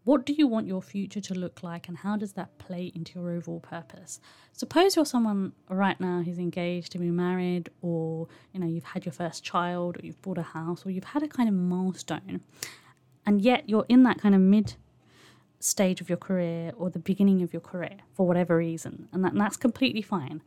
what 0.05 0.25
do 0.25 0.33
you 0.33 0.47
want 0.47 0.67
your 0.67 0.81
future 0.81 1.21
to 1.21 1.35
look 1.35 1.63
like 1.63 1.87
and 1.87 1.99
how 1.99 2.17
does 2.17 2.33
that 2.33 2.57
play 2.59 2.91
into 2.95 3.19
your 3.19 3.31
overall 3.31 3.61
purpose? 3.61 4.21
Suppose 4.53 4.97
you're 4.97 5.05
someone 5.05 5.53
right 5.69 6.01
now 6.01 6.23
who's 6.25 6.39
engaged 6.39 6.93
to 6.93 6.99
be 6.99 7.11
married 7.11 7.69
or 7.83 8.27
you 8.53 8.61
know 8.61 8.67
you've 8.67 8.85
had 8.85 9.05
your 9.05 9.13
first 9.13 9.45
child 9.45 9.99
or 9.99 10.07
you've 10.07 10.23
bought 10.23 10.39
a 10.39 10.43
house 10.43 10.87
or 10.87 10.91
you've 10.91 11.05
had 11.05 11.23
a 11.23 11.29
kind 11.29 11.49
of 11.49 11.55
milestone 11.55 12.41
and 13.27 13.43
yet 13.43 13.69
you're 13.69 13.85
in 13.91 14.05
that 14.05 14.19
kind 14.19 14.35
of 14.35 14.41
mid 14.41 14.77
stage 15.61 16.01
of 16.01 16.09
your 16.09 16.19
career 16.19 16.73
or 16.77 16.91
the 16.91 16.99
beginning 16.99 17.43
of 17.43 17.53
your 17.53 17.61
career 17.61 17.99
for 18.13 18.27
whatever 18.27 18.57
reason 18.57 19.09
and, 19.13 19.25
that, 19.25 19.33
and 19.33 19.41
that's 19.41 19.57
completely 19.57 20.03
fine. 20.03 20.43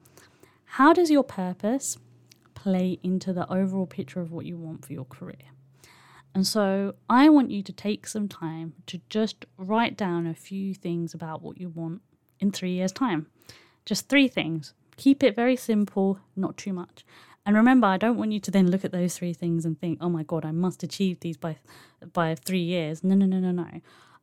How 0.65 0.93
does 0.93 1.11
your 1.11 1.23
purpose 1.23 1.97
play 2.53 2.99
into 3.03 3.33
the 3.33 3.51
overall 3.51 3.85
picture 3.85 4.21
of 4.21 4.31
what 4.31 4.45
you 4.45 4.57
want 4.57 4.85
for 4.85 4.93
your 4.93 5.05
career? 5.05 5.51
And 6.33 6.47
so 6.47 6.95
I 7.09 7.27
want 7.29 7.51
you 7.51 7.61
to 7.61 7.73
take 7.73 8.07
some 8.07 8.29
time 8.29 8.73
to 8.87 9.01
just 9.09 9.45
write 9.57 9.97
down 9.97 10.25
a 10.27 10.33
few 10.33 10.73
things 10.73 11.13
about 11.13 11.41
what 11.41 11.59
you 11.59 11.67
want 11.67 12.01
in 12.39 12.51
three 12.51 12.71
years' 12.71 12.93
time. 12.93 13.27
Just 13.85 14.07
three 14.07 14.29
things. 14.29 14.73
Keep 14.95 15.23
it 15.23 15.35
very 15.35 15.55
simple, 15.55 16.19
not 16.35 16.55
too 16.55 16.71
much. 16.71 17.05
And 17.45 17.55
remember, 17.55 17.87
I 17.87 17.97
don't 17.97 18.17
want 18.17 18.31
you 18.31 18.39
to 18.39 18.51
then 18.51 18.69
look 18.69 18.85
at 18.85 18.91
those 18.91 19.17
three 19.17 19.33
things 19.33 19.65
and 19.65 19.79
think, 19.79 19.97
"Oh 19.99 20.09
my 20.09 20.23
god, 20.23 20.45
I 20.45 20.51
must 20.51 20.83
achieve 20.83 21.19
these 21.19 21.37
by 21.37 21.57
by 22.13 22.35
3 22.35 22.61
years." 22.61 23.03
No, 23.03 23.15
no, 23.15 23.25
no, 23.25 23.39
no, 23.39 23.51
no. 23.51 23.81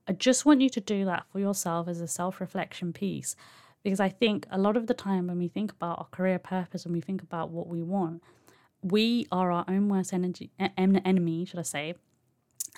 I 0.09 0.12
just 0.12 0.47
want 0.47 0.62
you 0.62 0.71
to 0.71 0.81
do 0.81 1.05
that 1.05 1.27
for 1.31 1.38
yourself 1.38 1.87
as 1.87 2.00
a 2.00 2.09
self-reflection 2.09 2.95
piece 2.95 3.37
because 3.85 4.00
I 4.00 4.09
think 4.09 4.47
a 4.50 4.59
lot 4.59 4.77
of 4.77 4.87
the 4.87 4.95
time 4.95 5.27
when 5.27 5.38
we 5.38 5.49
think 5.49 5.71
about 5.71 5.99
our 5.99 6.07
career 6.11 6.38
purpose 6.38 6.87
and 6.87 6.95
we 6.95 7.03
think 7.03 7.23
about 7.23 7.50
what 7.50 7.69
we 7.69 7.83
want, 7.83 8.23
we 8.83 9.27
are 9.31 9.53
our 9.53 9.67
own 9.69 9.88
worst 9.88 10.15
energy, 10.15 10.50
enemy, 10.77 11.45
should 11.45 11.59
I 11.59 11.62
say, 11.62 11.95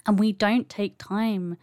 and 0.06 0.18
we 0.18 0.32
don't 0.32 0.68
take 0.68 0.98
time 0.98 1.56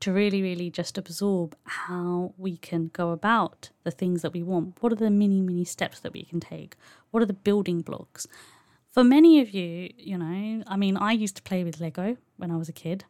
to 0.00 0.12
really, 0.12 0.42
really 0.42 0.68
just 0.68 0.98
absorb 0.98 1.56
how 1.64 2.34
we 2.36 2.56
can 2.56 2.88
go 2.88 3.10
about 3.10 3.70
the 3.84 3.90
things 3.92 4.22
that 4.22 4.32
we 4.32 4.42
want. 4.42 4.82
What 4.82 4.92
are 4.92 4.96
the 4.96 5.10
many, 5.10 5.40
many 5.40 5.64
steps 5.64 6.00
that 6.00 6.12
we 6.12 6.24
can 6.24 6.40
take? 6.40 6.76
What 7.10 7.22
are 7.22 7.26
the 7.26 7.32
building 7.32 7.82
blocks? 7.82 8.26
For 8.90 9.04
many 9.04 9.40
of 9.40 9.50
you, 9.50 9.92
you 9.96 10.18
know, 10.18 10.64
I 10.66 10.76
mean, 10.76 10.96
I 10.96 11.12
used 11.12 11.36
to 11.36 11.42
play 11.42 11.62
with 11.62 11.80
Lego 11.80 12.16
when 12.36 12.50
I 12.50 12.56
was 12.56 12.68
a 12.68 12.72
kid. 12.72 13.04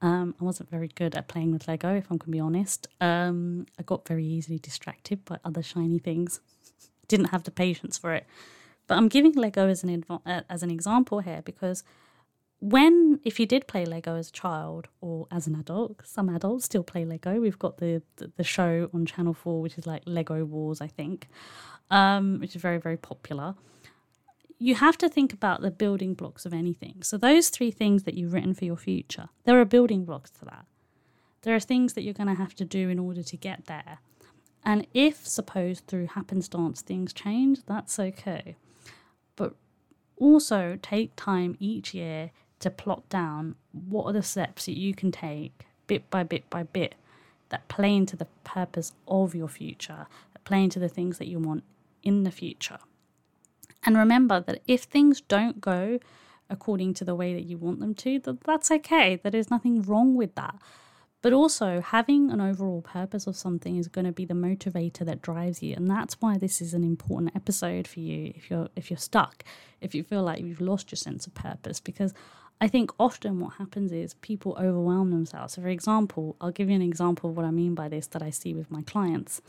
Um, 0.00 0.34
I 0.40 0.44
wasn't 0.44 0.70
very 0.70 0.88
good 0.88 1.16
at 1.16 1.26
playing 1.26 1.52
with 1.52 1.66
Lego, 1.66 1.94
if 1.94 2.04
I'm 2.04 2.18
going 2.18 2.26
to 2.26 2.30
be 2.30 2.40
honest. 2.40 2.86
Um, 3.00 3.66
I 3.78 3.82
got 3.82 4.06
very 4.06 4.24
easily 4.24 4.58
distracted 4.58 5.24
by 5.24 5.38
other 5.44 5.62
shiny 5.62 5.98
things. 5.98 6.40
Didn't 7.08 7.26
have 7.26 7.42
the 7.42 7.50
patience 7.50 7.98
for 7.98 8.14
it. 8.14 8.26
But 8.86 8.96
I'm 8.96 9.08
giving 9.08 9.32
Lego 9.32 9.68
as 9.68 9.84
an 9.84 10.04
uh, 10.08 10.40
as 10.48 10.62
an 10.62 10.70
example 10.70 11.20
here 11.20 11.42
because 11.44 11.84
when 12.60 13.20
if 13.24 13.38
you 13.38 13.46
did 13.46 13.68
play 13.68 13.84
Lego 13.84 14.16
as 14.16 14.30
a 14.30 14.32
child 14.32 14.88
or 15.00 15.26
as 15.30 15.46
an 15.46 15.54
adult, 15.54 16.00
some 16.04 16.28
adults 16.28 16.64
still 16.64 16.82
play 16.82 17.04
Lego. 17.04 17.38
We've 17.40 17.58
got 17.58 17.78
the 17.78 18.02
the, 18.16 18.32
the 18.36 18.44
show 18.44 18.88
on 18.94 19.04
Channel 19.06 19.34
Four, 19.34 19.60
which 19.60 19.78
is 19.78 19.86
like 19.86 20.02
Lego 20.06 20.44
Wars, 20.44 20.80
I 20.80 20.88
think, 20.88 21.28
um, 21.90 22.40
which 22.40 22.56
is 22.56 22.62
very 22.62 22.78
very 22.78 22.96
popular. 22.96 23.54
You 24.58 24.74
have 24.74 24.98
to 24.98 25.08
think 25.08 25.32
about 25.32 25.60
the 25.60 25.70
building 25.70 26.14
blocks 26.14 26.44
of 26.44 26.52
anything. 26.52 27.02
So 27.02 27.16
those 27.16 27.48
three 27.48 27.70
things 27.70 28.02
that 28.02 28.14
you've 28.14 28.32
written 28.32 28.54
for 28.54 28.64
your 28.64 28.76
future, 28.76 29.28
there 29.44 29.60
are 29.60 29.64
building 29.64 30.04
blocks 30.04 30.30
to 30.30 30.44
that. 30.46 30.66
There 31.42 31.54
are 31.54 31.60
things 31.60 31.92
that 31.92 32.02
you're 32.02 32.14
going 32.14 32.28
to 32.28 32.34
have 32.34 32.54
to 32.56 32.64
do 32.64 32.88
in 32.88 32.98
order 32.98 33.22
to 33.22 33.36
get 33.36 33.66
there. 33.66 33.98
And 34.64 34.86
if, 34.92 35.26
suppose, 35.26 35.80
through 35.80 36.08
happenstance 36.08 36.82
things 36.82 37.12
change, 37.12 37.64
that's 37.66 37.98
okay. 38.00 38.56
But 39.36 39.54
also 40.16 40.78
take 40.82 41.14
time 41.14 41.56
each 41.60 41.94
year 41.94 42.32
to 42.58 42.70
plot 42.70 43.08
down 43.08 43.54
what 43.70 44.06
are 44.06 44.12
the 44.12 44.22
steps 44.22 44.66
that 44.66 44.76
you 44.76 44.92
can 44.94 45.12
take 45.12 45.66
bit 45.86 46.10
by 46.10 46.24
bit 46.24 46.50
by 46.50 46.64
bit 46.64 46.96
that 47.50 47.68
play 47.68 47.94
into 47.94 48.16
the 48.16 48.26
purpose 48.44 48.92
of 49.06 49.34
your 49.34 49.48
future, 49.48 50.06
that 50.32 50.44
play 50.44 50.64
into 50.64 50.80
the 50.80 50.88
things 50.88 51.18
that 51.18 51.28
you 51.28 51.38
want 51.38 51.62
in 52.02 52.24
the 52.24 52.30
future. 52.30 52.78
And 53.84 53.96
remember 53.96 54.40
that 54.40 54.60
if 54.66 54.82
things 54.82 55.20
don't 55.20 55.60
go 55.60 55.98
according 56.50 56.94
to 56.94 57.04
the 57.04 57.14
way 57.14 57.34
that 57.34 57.44
you 57.44 57.58
want 57.58 57.80
them 57.80 57.94
to, 57.94 58.18
that 58.20 58.42
that's 58.42 58.70
okay. 58.70 59.16
That 59.16 59.32
there's 59.32 59.50
nothing 59.50 59.82
wrong 59.82 60.14
with 60.14 60.34
that. 60.34 60.56
But 61.20 61.32
also, 61.32 61.80
having 61.80 62.30
an 62.30 62.40
overall 62.40 62.80
purpose 62.80 63.26
of 63.26 63.36
something 63.36 63.76
is 63.76 63.88
going 63.88 64.04
to 64.04 64.12
be 64.12 64.24
the 64.24 64.34
motivator 64.34 65.04
that 65.04 65.20
drives 65.20 65.62
you, 65.62 65.74
and 65.74 65.90
that's 65.90 66.20
why 66.20 66.38
this 66.38 66.60
is 66.60 66.74
an 66.74 66.84
important 66.84 67.34
episode 67.34 67.88
for 67.88 67.98
you. 67.98 68.32
If 68.36 68.50
you're 68.50 68.68
if 68.76 68.88
you're 68.90 68.98
stuck, 68.98 69.42
if 69.80 69.94
you 69.96 70.04
feel 70.04 70.22
like 70.22 70.40
you've 70.40 70.60
lost 70.60 70.92
your 70.92 70.96
sense 70.96 71.26
of 71.26 71.34
purpose, 71.34 71.80
because 71.80 72.14
I 72.60 72.68
think 72.68 72.92
often 73.00 73.40
what 73.40 73.54
happens 73.54 73.90
is 73.90 74.14
people 74.14 74.56
overwhelm 74.60 75.10
themselves. 75.10 75.54
So, 75.54 75.62
for 75.62 75.68
example, 75.68 76.36
I'll 76.40 76.52
give 76.52 76.68
you 76.68 76.76
an 76.76 76.82
example 76.82 77.30
of 77.30 77.36
what 77.36 77.44
I 77.44 77.50
mean 77.50 77.74
by 77.74 77.88
this 77.88 78.06
that 78.08 78.22
I 78.22 78.30
see 78.30 78.54
with 78.54 78.70
my 78.70 78.82
clients. 78.82 79.40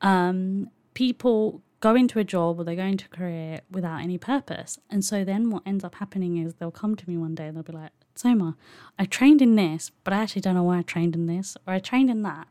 Um, 0.00 0.70
people 0.94 1.60
go 1.80 1.94
into 1.94 2.18
a 2.18 2.24
job 2.24 2.58
or 2.58 2.64
they 2.64 2.76
go 2.76 2.84
into 2.84 3.06
a 3.06 3.16
career 3.16 3.60
without 3.70 4.00
any 4.00 4.18
purpose. 4.18 4.78
And 4.90 5.04
so 5.04 5.24
then 5.24 5.50
what 5.50 5.62
ends 5.64 5.84
up 5.84 5.96
happening 5.96 6.36
is 6.36 6.54
they'll 6.54 6.70
come 6.70 6.96
to 6.96 7.08
me 7.08 7.16
one 7.16 7.34
day 7.34 7.46
and 7.46 7.56
they'll 7.56 7.62
be 7.62 7.72
like, 7.72 7.92
Soma, 8.14 8.56
I 8.98 9.04
trained 9.04 9.40
in 9.40 9.54
this, 9.54 9.92
but 10.02 10.12
I 10.12 10.18
actually 10.18 10.42
don't 10.42 10.54
know 10.54 10.64
why 10.64 10.78
I 10.78 10.82
trained 10.82 11.14
in 11.14 11.26
this, 11.26 11.56
or 11.66 11.74
I 11.74 11.78
trained 11.78 12.10
in 12.10 12.22
that, 12.22 12.48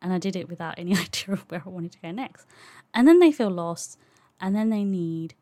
and 0.00 0.12
I 0.12 0.18
did 0.18 0.36
it 0.36 0.48
without 0.48 0.78
any 0.78 0.92
idea 0.96 1.32
of 1.34 1.44
where 1.48 1.62
I 1.66 1.68
wanted 1.68 1.92
to 1.92 1.98
go 2.00 2.12
next. 2.12 2.46
And 2.94 3.08
then 3.08 3.18
they 3.18 3.32
feel 3.32 3.50
lost, 3.50 3.98
and 4.40 4.54
then 4.54 4.70
they 4.70 4.84
need 4.84 5.34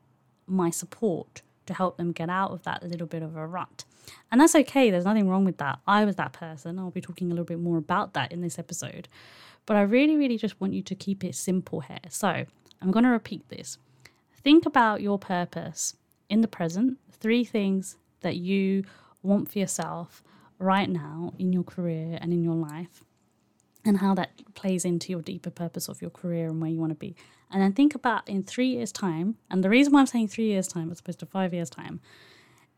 my 0.46 0.70
support 0.70 1.42
to 1.66 1.74
help 1.74 1.98
them 1.98 2.12
get 2.12 2.30
out 2.30 2.52
of 2.52 2.62
that 2.62 2.82
little 2.82 3.06
bit 3.06 3.22
of 3.22 3.36
a 3.36 3.46
rut. 3.46 3.84
And 4.32 4.40
that's 4.40 4.54
okay, 4.54 4.90
there's 4.90 5.04
nothing 5.04 5.28
wrong 5.28 5.44
with 5.44 5.58
that. 5.58 5.80
I 5.86 6.04
was 6.04 6.16
that 6.16 6.32
person. 6.32 6.78
I'll 6.78 6.90
be 6.90 7.00
talking 7.00 7.26
a 7.26 7.30
little 7.30 7.44
bit 7.44 7.58
more 7.58 7.76
about 7.76 8.14
that 8.14 8.32
in 8.32 8.40
this 8.40 8.58
episode. 8.58 9.08
But 9.66 9.76
I 9.76 9.82
really, 9.82 10.16
really 10.16 10.38
just 10.38 10.58
want 10.60 10.72
you 10.72 10.82
to 10.82 10.94
keep 10.94 11.24
it 11.24 11.34
simple 11.34 11.80
here. 11.80 11.98
So 12.08 12.46
I'm 12.80 12.90
going 12.90 13.04
to 13.04 13.10
repeat 13.10 13.48
this. 13.48 13.78
Think 14.42 14.66
about 14.66 15.00
your 15.00 15.18
purpose 15.18 15.94
in 16.28 16.40
the 16.40 16.48
present, 16.48 16.98
three 17.10 17.44
things 17.44 17.96
that 18.20 18.36
you 18.36 18.84
want 19.22 19.50
for 19.50 19.58
yourself 19.58 20.22
right 20.58 20.88
now 20.88 21.32
in 21.38 21.52
your 21.52 21.64
career 21.64 22.18
and 22.20 22.32
in 22.32 22.42
your 22.42 22.54
life, 22.54 23.04
and 23.84 23.98
how 23.98 24.14
that 24.14 24.30
plays 24.54 24.84
into 24.84 25.12
your 25.12 25.22
deeper 25.22 25.50
purpose 25.50 25.88
of 25.88 26.00
your 26.00 26.10
career 26.10 26.48
and 26.48 26.60
where 26.60 26.70
you 26.70 26.78
want 26.78 26.90
to 26.90 26.96
be. 26.96 27.14
And 27.50 27.62
then 27.62 27.72
think 27.72 27.94
about 27.94 28.28
in 28.28 28.42
three 28.42 28.68
years' 28.68 28.92
time, 28.92 29.36
and 29.50 29.62
the 29.62 29.68
reason 29.68 29.92
why 29.92 30.00
I'm 30.00 30.06
saying 30.06 30.28
three 30.28 30.46
years' 30.46 30.68
time 30.68 30.90
as 30.90 31.00
opposed 31.00 31.20
to 31.20 31.26
five 31.26 31.54
years' 31.54 31.70
time 31.70 32.00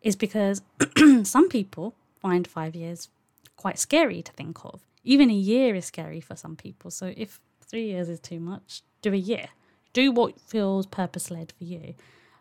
is 0.02 0.16
because 0.16 0.62
some 1.22 1.48
people 1.48 1.94
find 2.20 2.46
five 2.46 2.74
years 2.74 3.08
quite 3.56 3.78
scary 3.78 4.22
to 4.22 4.32
think 4.32 4.64
of. 4.64 4.80
Even 5.04 5.30
a 5.30 5.34
year 5.34 5.74
is 5.74 5.86
scary 5.86 6.20
for 6.20 6.36
some 6.36 6.56
people. 6.56 6.90
So 6.90 7.12
if 7.16 7.40
three 7.66 7.86
years 7.86 8.08
is 8.08 8.20
too 8.20 8.40
much, 8.40 8.82
do 9.02 9.12
a 9.12 9.16
year. 9.16 9.48
Do 9.92 10.12
what 10.12 10.40
feels 10.40 10.86
purpose 10.86 11.30
led 11.30 11.52
for 11.56 11.64
you. 11.64 11.94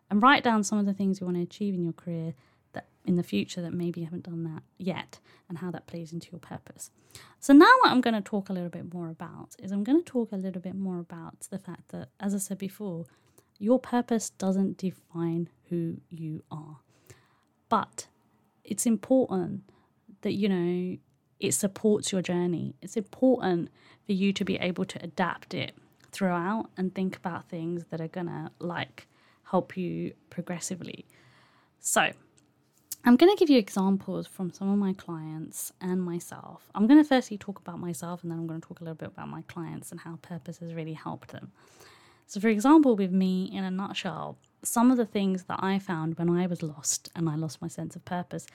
And 0.09 0.21
write 0.21 0.43
down 0.43 0.63
some 0.63 0.79
of 0.79 0.85
the 0.85 0.93
things 0.93 1.19
you 1.19 1.25
want 1.25 1.37
to 1.37 1.43
achieve 1.43 1.73
in 1.73 1.83
your 1.83 1.93
career 1.93 2.33
that 2.73 2.87
in 3.05 3.15
the 3.15 3.23
future 3.23 3.61
that 3.61 3.73
maybe 3.73 4.01
you 4.01 4.05
haven't 4.05 4.23
done 4.23 4.43
that 4.43 4.63
yet 4.77 5.19
and 5.49 5.57
how 5.57 5.71
that 5.71 5.87
plays 5.87 6.13
into 6.13 6.29
your 6.31 6.39
purpose. 6.39 6.91
So 7.39 7.53
now 7.53 7.71
what 7.81 7.91
I'm 7.91 8.01
going 8.01 8.13
to 8.13 8.21
talk 8.21 8.49
a 8.49 8.53
little 8.53 8.69
bit 8.69 8.93
more 8.93 9.09
about 9.09 9.55
is 9.59 9.71
I'm 9.71 9.83
going 9.83 10.01
to 10.01 10.05
talk 10.05 10.31
a 10.31 10.37
little 10.37 10.61
bit 10.61 10.75
more 10.75 10.99
about 10.99 11.41
the 11.49 11.59
fact 11.59 11.89
that 11.89 12.09
as 12.19 12.33
I 12.33 12.37
said 12.37 12.57
before, 12.57 13.05
your 13.59 13.79
purpose 13.79 14.29
doesn't 14.29 14.77
define 14.77 15.49
who 15.69 15.97
you 16.09 16.43
are. 16.51 16.77
But 17.69 18.07
it's 18.63 18.85
important 18.85 19.63
that 20.21 20.33
you 20.33 20.49
know 20.49 20.97
it 21.39 21.53
supports 21.53 22.11
your 22.11 22.21
journey. 22.21 22.75
It's 22.81 22.97
important 22.97 23.69
for 24.05 24.13
you 24.13 24.33
to 24.33 24.45
be 24.45 24.55
able 24.57 24.85
to 24.85 25.03
adapt 25.03 25.53
it 25.53 25.73
throughout 26.17 26.69
and 26.77 26.95
think 26.95 27.15
about 27.15 27.47
things 27.47 27.85
that 27.91 28.01
are 28.01 28.07
to 28.07 28.51
like 28.59 29.07
help 29.43 29.77
you 29.77 30.13
progressively. 30.31 31.05
So, 31.79 32.11
I'm 33.05 33.15
going 33.15 33.33
to 33.33 33.39
give 33.39 33.49
you 33.49 33.59
examples 33.59 34.27
from 34.27 34.51
some 34.51 34.69
of 34.69 34.77
my 34.77 34.93
clients 34.93 35.71
and 35.79 36.01
myself. 36.01 36.69
I'm 36.75 36.87
going 36.87 37.01
to 37.01 37.07
firstly 37.07 37.37
talk 37.37 37.59
about 37.59 37.79
myself 37.79 38.23
and 38.23 38.31
then 38.31 38.39
I'm 38.39 38.47
going 38.47 38.59
to 38.59 38.67
talk 38.67 38.81
a 38.81 38.83
little 38.83 38.95
bit 38.95 39.09
about 39.09 39.29
my 39.29 39.43
clients 39.43 39.91
and 39.91 39.99
how 40.01 40.17
purpose 40.21 40.57
has 40.57 40.73
really 40.73 40.93
helped 40.93 41.29
them. 41.29 41.51
So, 42.25 42.41
for 42.41 42.49
example, 42.49 42.97
with 42.97 43.11
me, 43.11 43.49
in 43.53 43.63
a 43.63 43.71
nutshell, 43.71 44.37
some 44.63 44.91
of 44.91 44.97
the 44.97 45.05
things 45.05 45.43
that 45.43 45.59
I 45.63 45.79
found 45.79 46.17
when 46.17 46.29
I 46.29 46.47
was 46.47 46.63
lost 46.63 47.09
and 47.15 47.29
I 47.29 47.35
lost 47.35 47.61
my 47.61 47.69
sense 47.69 47.95
of 47.95 48.03
purpose 48.03 48.47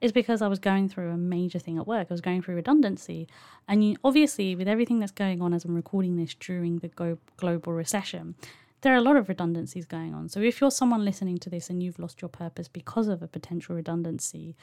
is 0.00 0.12
because 0.12 0.40
I 0.40 0.48
was 0.48 0.58
going 0.58 0.88
through 0.88 1.10
a 1.10 1.16
major 1.16 1.58
thing 1.58 1.78
at 1.78 1.86
work. 1.86 2.06
I 2.10 2.14
was 2.14 2.20
going 2.20 2.42
through 2.42 2.56
redundancy. 2.56 3.28
And 3.68 3.84
you, 3.84 3.96
obviously, 4.02 4.54
with 4.56 4.68
everything 4.68 4.98
that's 4.98 5.12
going 5.12 5.42
on 5.42 5.52
as 5.52 5.64
I'm 5.64 5.74
recording 5.74 6.16
this 6.16 6.34
during 6.34 6.78
the 6.78 6.88
go- 6.88 7.18
global 7.36 7.72
recession, 7.72 8.34
there 8.80 8.94
are 8.94 8.98
a 8.98 9.02
lot 9.02 9.16
of 9.16 9.28
redundancies 9.28 9.84
going 9.84 10.14
on. 10.14 10.28
So 10.28 10.40
if 10.40 10.60
you're 10.60 10.70
someone 10.70 11.04
listening 11.04 11.38
to 11.38 11.50
this 11.50 11.68
and 11.68 11.82
you've 11.82 11.98
lost 11.98 12.22
your 12.22 12.30
purpose 12.30 12.66
because 12.66 13.08
of 13.08 13.22
a 13.22 13.28
potential 13.28 13.76
redundancy, 13.76 14.56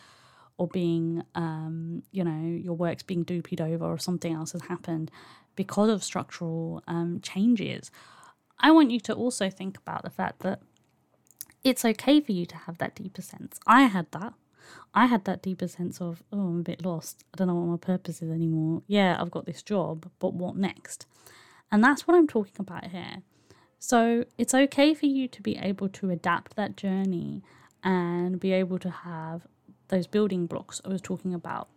or 0.57 0.67
being, 0.67 1.23
um, 1.35 2.03
you 2.11 2.23
know, 2.23 2.57
your 2.57 2.73
work's 2.73 3.03
being 3.03 3.23
doopied 3.23 3.61
over 3.61 3.85
or 3.85 3.99
something 3.99 4.33
else 4.33 4.53
has 4.53 4.63
happened 4.63 5.11
because 5.55 5.89
of 5.89 6.03
structural 6.03 6.83
um, 6.87 7.19
changes, 7.21 7.91
I 8.59 8.71
want 8.71 8.91
you 8.91 8.99
to 9.01 9.13
also 9.13 9.49
think 9.49 9.77
about 9.77 10.03
the 10.03 10.09
fact 10.09 10.39
that 10.39 10.61
it's 11.63 11.85
okay 11.85 12.21
for 12.21 12.31
you 12.31 12.45
to 12.47 12.55
have 12.55 12.77
that 12.79 12.95
deeper 12.95 13.21
sense. 13.21 13.59
I 13.67 13.83
had 13.83 14.11
that. 14.11 14.33
I 14.93 15.05
had 15.05 15.25
that 15.25 15.41
deeper 15.41 15.67
sense 15.67 16.01
of, 16.01 16.23
oh, 16.31 16.39
I'm 16.39 16.59
a 16.59 16.63
bit 16.63 16.85
lost. 16.85 17.23
I 17.33 17.37
don't 17.37 17.47
know 17.47 17.55
what 17.55 17.67
my 17.67 17.77
purpose 17.77 18.21
is 18.21 18.29
anymore. 18.29 18.83
Yeah, 18.87 19.17
I've 19.19 19.31
got 19.31 19.45
this 19.45 19.61
job, 19.61 20.09
but 20.19 20.33
what 20.33 20.55
next? 20.55 21.05
And 21.71 21.83
that's 21.83 22.07
what 22.07 22.15
I'm 22.15 22.27
talking 22.27 22.55
about 22.59 22.87
here. 22.87 23.23
So 23.79 24.25
it's 24.37 24.53
okay 24.53 24.93
for 24.93 25.05
you 25.05 25.27
to 25.27 25.41
be 25.41 25.57
able 25.57 25.89
to 25.89 26.09
adapt 26.09 26.55
that 26.55 26.75
journey 26.77 27.43
and 27.83 28.39
be 28.39 28.53
able 28.53 28.79
to 28.79 28.89
have 28.89 29.45
those 29.89 30.07
building 30.07 30.47
blocks 30.47 30.81
I 30.83 30.89
was 30.89 31.01
talking 31.01 31.33
about. 31.33 31.69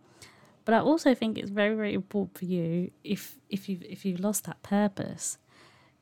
But 0.65 0.75
I 0.75 0.81
also 0.81 1.15
think 1.15 1.39
it's 1.39 1.51
very, 1.51 1.75
very 1.75 1.95
important 1.95 2.39
for 2.39 2.45
you 2.45 2.91
if 3.03 3.39
if 3.49 3.69
you've 3.69 3.83
if 3.83 4.05
you've 4.05 4.21
lost 4.21 4.45
that 4.45 4.63
purpose 4.63 5.39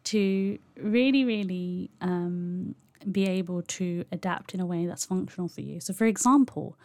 to 0.04 0.58
really, 0.76 1.24
really 1.24 1.90
um, 2.00 2.74
be 3.10 3.26
able 3.26 3.62
to 3.62 4.04
adapt 4.12 4.54
in 4.54 4.60
a 4.60 4.66
way 4.66 4.86
that's 4.86 5.04
functional 5.04 5.48
for 5.48 5.60
you. 5.60 5.80
So, 5.80 5.92
for 5.92 6.06
example, 6.06 6.76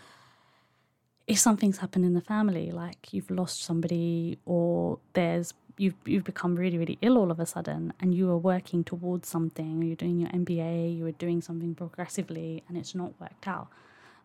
if 1.27 1.39
something's 1.39 1.77
happened 1.77 2.05
in 2.05 2.13
the 2.13 2.21
family, 2.21 2.71
like 2.71 3.13
you've 3.13 3.31
lost 3.31 3.63
somebody, 3.63 4.37
or 4.45 4.99
there's 5.13 5.53
you've 5.77 5.95
you've 6.05 6.23
become 6.23 6.55
really 6.55 6.77
really 6.77 6.99
ill 7.01 7.17
all 7.17 7.31
of 7.31 7.39
a 7.39 7.45
sudden, 7.45 7.93
and 7.99 8.13
you 8.13 8.29
are 8.29 8.37
working 8.37 8.83
towards 8.83 9.27
something, 9.27 9.81
you're 9.81 9.95
doing 9.95 10.19
your 10.19 10.29
MBA, 10.29 10.97
you 10.97 11.03
were 11.03 11.11
doing 11.11 11.41
something 11.41 11.75
progressively, 11.75 12.63
and 12.67 12.77
it's 12.77 12.93
not 12.93 13.19
worked 13.19 13.47
out. 13.47 13.67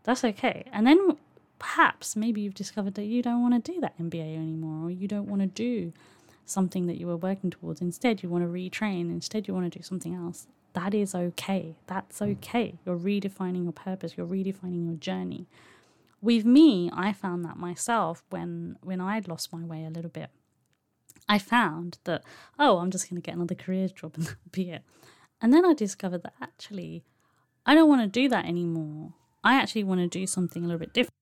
That's 0.05 0.24
okay. 0.24 0.64
And 0.72 0.87
then 0.87 1.16
perhaps 1.59 2.16
maybe 2.16 2.40
you've 2.40 2.55
discovered 2.55 2.94
that 2.94 3.05
you 3.05 3.22
don't 3.22 3.42
want 3.42 3.64
to 3.64 3.72
do 3.72 3.81
that 3.81 3.98
MBA 3.98 4.37
anymore, 4.37 4.87
or 4.87 4.90
you 4.90 5.09
don't 5.09 5.29
want 5.29 5.42
to 5.42 5.48
do 5.48 5.92
something 6.46 6.87
that 6.87 6.98
you 6.98 7.07
were 7.07 7.16
working 7.16 7.51
towards. 7.51 7.81
Instead, 7.81 8.22
you 8.22 8.29
want 8.29 8.42
to 8.44 8.48
retrain. 8.48 9.11
Instead, 9.11 9.46
you 9.46 9.55
want 9.55 9.70
to 9.70 9.79
do 9.79 9.83
something 9.83 10.14
else 10.14 10.46
that 10.78 10.94
is 10.94 11.14
okay. 11.14 11.76
That's 11.88 12.20
hmm. 12.20 12.30
okay. 12.32 12.78
You're 12.86 12.98
redefining 12.98 13.64
your 13.64 13.72
purpose, 13.72 14.14
you're 14.16 14.26
redefining 14.26 14.86
your 14.86 14.94
journey. 14.94 15.46
With 16.20 16.44
me, 16.44 16.90
I 16.92 17.12
found 17.12 17.44
that 17.44 17.56
myself 17.56 18.22
when 18.30 18.76
when 18.82 19.00
I'd 19.00 19.28
lost 19.28 19.52
my 19.52 19.64
way 19.64 19.84
a 19.84 19.90
little 19.90 20.10
bit. 20.10 20.30
I 21.28 21.38
found 21.38 21.98
that, 22.04 22.24
oh, 22.58 22.78
I'm 22.78 22.90
just 22.90 23.10
going 23.10 23.20
to 23.20 23.26
get 23.26 23.34
another 23.34 23.54
career 23.54 23.88
job 23.88 24.12
and 24.14 24.24
that'll 24.26 24.38
be 24.50 24.70
it. 24.70 24.82
And 25.42 25.52
then 25.52 25.64
I 25.66 25.74
discovered 25.74 26.22
that 26.22 26.34
actually, 26.40 27.04
I 27.66 27.74
don't 27.74 27.88
want 27.88 28.00
to 28.00 28.08
do 28.08 28.28
that 28.30 28.46
anymore. 28.46 29.12
I 29.44 29.54
actually 29.54 29.84
want 29.84 30.00
to 30.00 30.06
do 30.06 30.26
something 30.26 30.64
a 30.64 30.66
little 30.66 30.78
bit 30.78 30.94
different. 30.94 31.12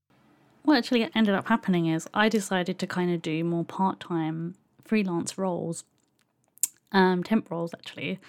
What 0.63 0.79
actually 0.79 1.09
ended 1.15 1.35
up 1.35 1.49
happening 1.49 1.87
is 1.87 2.09
I 2.15 2.29
decided 2.29 2.79
to 2.79 2.87
kind 2.87 3.13
of 3.13 3.21
do 3.21 3.43
more 3.43 3.65
part 3.65 4.01
time 4.01 4.55
freelance 4.85 5.37
roles, 5.37 5.85
um, 6.93 7.25
temp 7.25 7.51
roles 7.51 7.75
actually, 7.75 8.21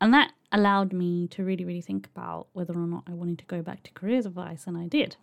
and 0.00 0.12
that 0.12 0.32
allowed 0.54 0.92
me 0.92 1.26
to 1.28 1.44
really, 1.44 1.64
really 1.64 1.80
think 1.82 2.06
about 2.06 2.46
whether 2.52 2.72
or 2.72 2.86
not 2.86 3.02
I 3.08 3.12
wanted 3.12 3.38
to 3.40 3.44
go 3.44 3.60
back 3.60 3.82
to 3.82 3.92
careers 3.92 4.24
advice, 4.24 4.66
and 4.66 4.78
I 4.78 4.86
did. 4.86 5.16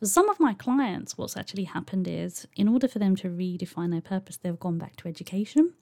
For 0.00 0.06
some 0.06 0.28
of 0.28 0.40
my 0.40 0.54
clients, 0.54 1.16
what's 1.16 1.36
actually 1.36 1.64
happened 1.64 2.08
is 2.08 2.48
in 2.56 2.66
order 2.66 2.88
for 2.88 2.98
them 2.98 3.14
to 3.16 3.28
redefine 3.28 3.90
their 3.90 4.00
purpose, 4.00 4.38
they've 4.38 4.58
gone 4.58 4.78
back 4.78 4.96
to 4.96 5.08
education. 5.08 5.74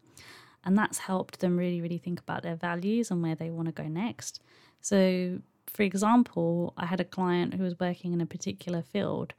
And 0.64 0.76
that's 0.76 0.98
helped 0.98 1.40
them 1.40 1.56
really, 1.56 1.80
really 1.80 1.98
think 1.98 2.20
about 2.20 2.42
their 2.42 2.54
values 2.56 3.10
and 3.10 3.22
where 3.22 3.34
they 3.34 3.50
want 3.50 3.66
to 3.66 3.72
go 3.72 3.88
next. 3.88 4.40
So, 4.80 5.40
for 5.66 5.82
example, 5.82 6.72
I 6.76 6.86
had 6.86 7.00
a 7.00 7.04
client 7.04 7.54
who 7.54 7.64
was 7.64 7.78
working 7.80 8.12
in 8.12 8.20
a 8.20 8.26
particular 8.26 8.82
field 8.82 9.34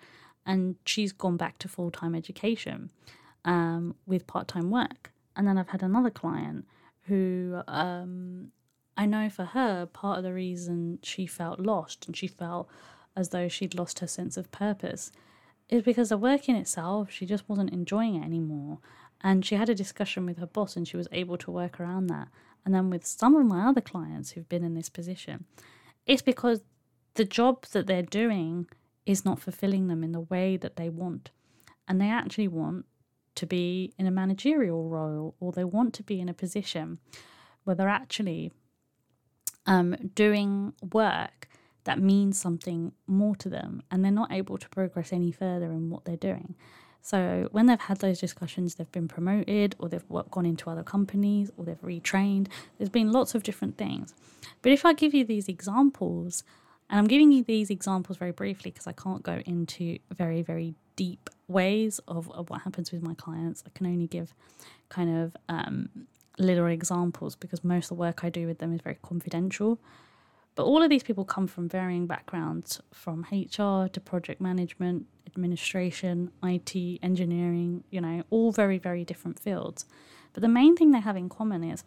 and 0.46 0.76
she's 0.86 1.14
gone 1.14 1.38
back 1.38 1.58
to 1.60 1.70
full 1.70 1.92
time 1.92 2.16
education 2.16 2.92
um, 3.46 3.96
with 4.06 4.28
part 4.28 4.48
time 4.48 4.70
work. 4.70 5.12
And 5.36 5.48
then 5.48 5.58
I've 5.58 5.70
had 5.70 5.84
another 5.84 6.10
client 6.10 6.66
who 7.04 7.62
um, 7.68 8.52
I 8.96 9.06
know 9.06 9.30
for 9.30 9.46
her, 9.46 9.86
part 9.86 10.20
of 10.20 10.24
the 10.24 10.34
reason 10.34 11.00
she 11.02 11.26
felt 11.26 11.60
lost 11.60 12.06
and 12.06 12.16
she 12.16 12.28
felt 12.28 12.70
as 13.16 13.30
though 13.30 13.48
she'd 13.48 13.76
lost 13.76 14.00
her 14.00 14.08
sense 14.08 14.38
of 14.38 14.52
purpose 14.52 15.12
is 15.70 15.82
because 15.84 16.10
the 16.10 16.18
work 16.18 16.50
in 16.50 16.56
itself, 16.56 17.10
she 17.12 17.26
just 17.26 17.48
wasn't 17.50 17.74
enjoying 17.74 18.16
it 18.16 18.26
anymore. 18.26 18.80
And 19.22 19.46
she 19.46 19.56
had 19.56 19.70
a 19.70 19.76
discussion 19.76 20.26
with 20.26 20.38
her 20.38 20.46
boss 20.46 20.76
and 20.76 20.88
she 20.88 20.98
was 20.98 21.08
able 21.12 21.38
to 21.38 21.52
work 21.52 21.80
around 21.80 22.08
that. 22.08 22.28
And 22.66 22.74
then 22.74 22.90
with 22.90 23.06
some 23.06 23.36
of 23.36 23.46
my 23.46 23.66
other 23.68 23.82
clients 23.82 24.32
who've 24.32 24.50
been 24.50 24.64
in 24.64 24.74
this 24.74 24.90
position, 24.90 25.46
it's 26.06 26.22
because 26.22 26.62
the 27.16 27.26
job 27.26 27.66
that 27.68 27.88
they're 27.88 28.02
doing 28.02 28.68
is 29.06 29.26
not 29.26 29.40
fulfilling 29.40 29.88
them 29.88 30.04
in 30.04 30.12
the 30.12 30.22
way 30.22 30.58
that 30.58 30.76
they 30.76 30.90
want. 30.90 31.32
And 31.88 32.00
they 32.00 32.10
actually 32.10 32.48
want 32.48 32.86
to 33.36 33.46
be 33.46 33.94
in 33.98 34.06
a 34.06 34.12
managerial 34.12 34.90
role 34.90 35.36
or 35.40 35.52
they 35.52 35.64
want 35.64 35.94
to 35.96 36.04
be 36.04 36.20
in 36.20 36.30
a 36.30 36.34
position 36.34 37.00
where 37.64 37.76
they're 37.76 37.90
actually 37.90 38.52
um, 39.66 39.96
doing 40.16 40.74
work 40.92 41.48
that 41.86 42.00
means 42.00 42.40
something 42.40 42.94
more 43.08 43.36
to 43.36 43.50
them 43.50 43.84
and 43.92 44.04
they're 44.04 44.12
not 44.12 44.32
able 44.32 44.58
to 44.58 44.70
progress 44.70 45.12
any 45.12 45.32
further 45.32 45.66
in 45.66 45.90
what 45.90 46.06
they're 46.06 46.16
doing. 46.16 46.56
So 47.02 47.50
when 47.52 47.66
they've 47.66 47.80
had 47.80 47.98
those 47.98 48.20
discussions, 48.20 48.76
they've 48.76 48.92
been 48.92 49.10
promoted 49.10 49.76
or 49.78 49.90
they've 49.90 50.08
gone 50.32 50.46
into 50.46 50.70
other 50.70 50.84
companies 50.84 51.52
or 51.58 51.66
they've 51.66 51.82
retrained. 51.82 52.48
There's 52.78 52.90
been 52.90 53.12
lots 53.12 53.36
of 53.36 53.44
different 53.44 53.78
things. 53.78 54.14
But 54.62 54.72
if 54.72 54.86
I 54.86 54.94
give 54.94 55.14
you 55.14 55.26
these 55.26 55.50
examples, 55.50 56.46
and 56.90 57.00
I'm 57.00 57.08
giving 57.08 57.34
you 57.34 57.44
these 57.44 57.70
examples 57.70 58.18
very 58.18 58.32
briefly 58.32 58.72
because 58.72 58.88
I 58.88 58.94
can't 58.94 59.22
go 59.22 59.42
into 59.46 60.00
very, 60.12 60.42
very 60.42 60.76
deep 60.96 61.30
ways 61.50 62.00
of, 62.08 62.32
of 62.32 62.50
what 62.50 62.62
happens 62.62 62.94
with 62.94 63.02
my 63.02 63.16
clients. 63.16 63.64
I 63.66 63.70
can 63.78 63.88
only 63.88 64.08
give 64.08 64.34
kind 64.88 65.24
of 65.24 65.36
um, 65.50 65.90
little 66.38 66.68
examples 66.68 67.36
because 67.36 67.64
most 67.64 67.86
of 67.86 67.90
the 67.90 68.02
work 68.02 68.24
I 68.24 68.30
do 68.30 68.48
with 68.48 68.60
them 68.60 68.74
is 68.74 68.82
very 68.82 68.98
confidential. 69.02 69.80
But 70.56 70.66
all 70.66 70.84
of 70.84 70.90
these 70.90 71.04
people 71.04 71.26
come 71.26 71.48
from 71.48 71.68
varying 71.68 72.06
backgrounds 72.06 72.80
from 72.92 73.26
HR 73.32 73.88
to 73.88 74.02
project 74.04 74.40
management, 74.40 75.08
administration, 75.28 76.32
IT, 76.44 76.76
engineering, 77.02 77.84
you 77.90 78.00
know, 78.00 78.24
all 78.30 78.52
very, 78.52 78.78
very 78.78 79.04
different 79.04 79.40
fields. 79.40 79.86
But 80.34 80.42
the 80.42 80.48
main 80.50 80.76
thing 80.76 80.92
they 80.92 81.00
have 81.00 81.18
in 81.18 81.30
common 81.30 81.64
is 81.64 81.84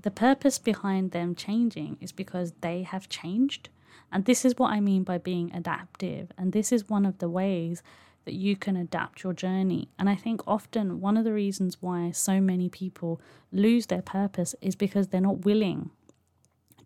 the 0.00 0.10
purpose 0.10 0.58
behind 0.58 1.10
them 1.10 1.34
changing 1.34 1.96
is 2.00 2.12
because 2.12 2.52
they 2.60 2.82
have 2.82 3.08
changed. 3.08 3.70
And 4.12 4.24
this 4.24 4.44
is 4.44 4.56
what 4.56 4.72
I 4.72 4.80
mean 4.80 5.02
by 5.02 5.18
being 5.18 5.52
adaptive. 5.52 6.30
And 6.38 6.52
this 6.52 6.70
is 6.70 6.88
one 6.88 7.06
of 7.06 7.18
the 7.18 7.28
ways 7.28 7.82
that 8.26 8.34
you 8.34 8.56
can 8.56 8.76
adapt 8.76 9.22
your 9.22 9.32
journey. 9.32 9.88
And 9.98 10.10
I 10.10 10.14
think 10.14 10.42
often 10.46 11.00
one 11.00 11.16
of 11.16 11.24
the 11.24 11.32
reasons 11.32 11.78
why 11.80 12.10
so 12.10 12.40
many 12.40 12.68
people 12.68 13.20
lose 13.50 13.86
their 13.86 14.02
purpose 14.02 14.54
is 14.60 14.76
because 14.76 15.08
they're 15.08 15.20
not 15.20 15.44
willing 15.44 15.90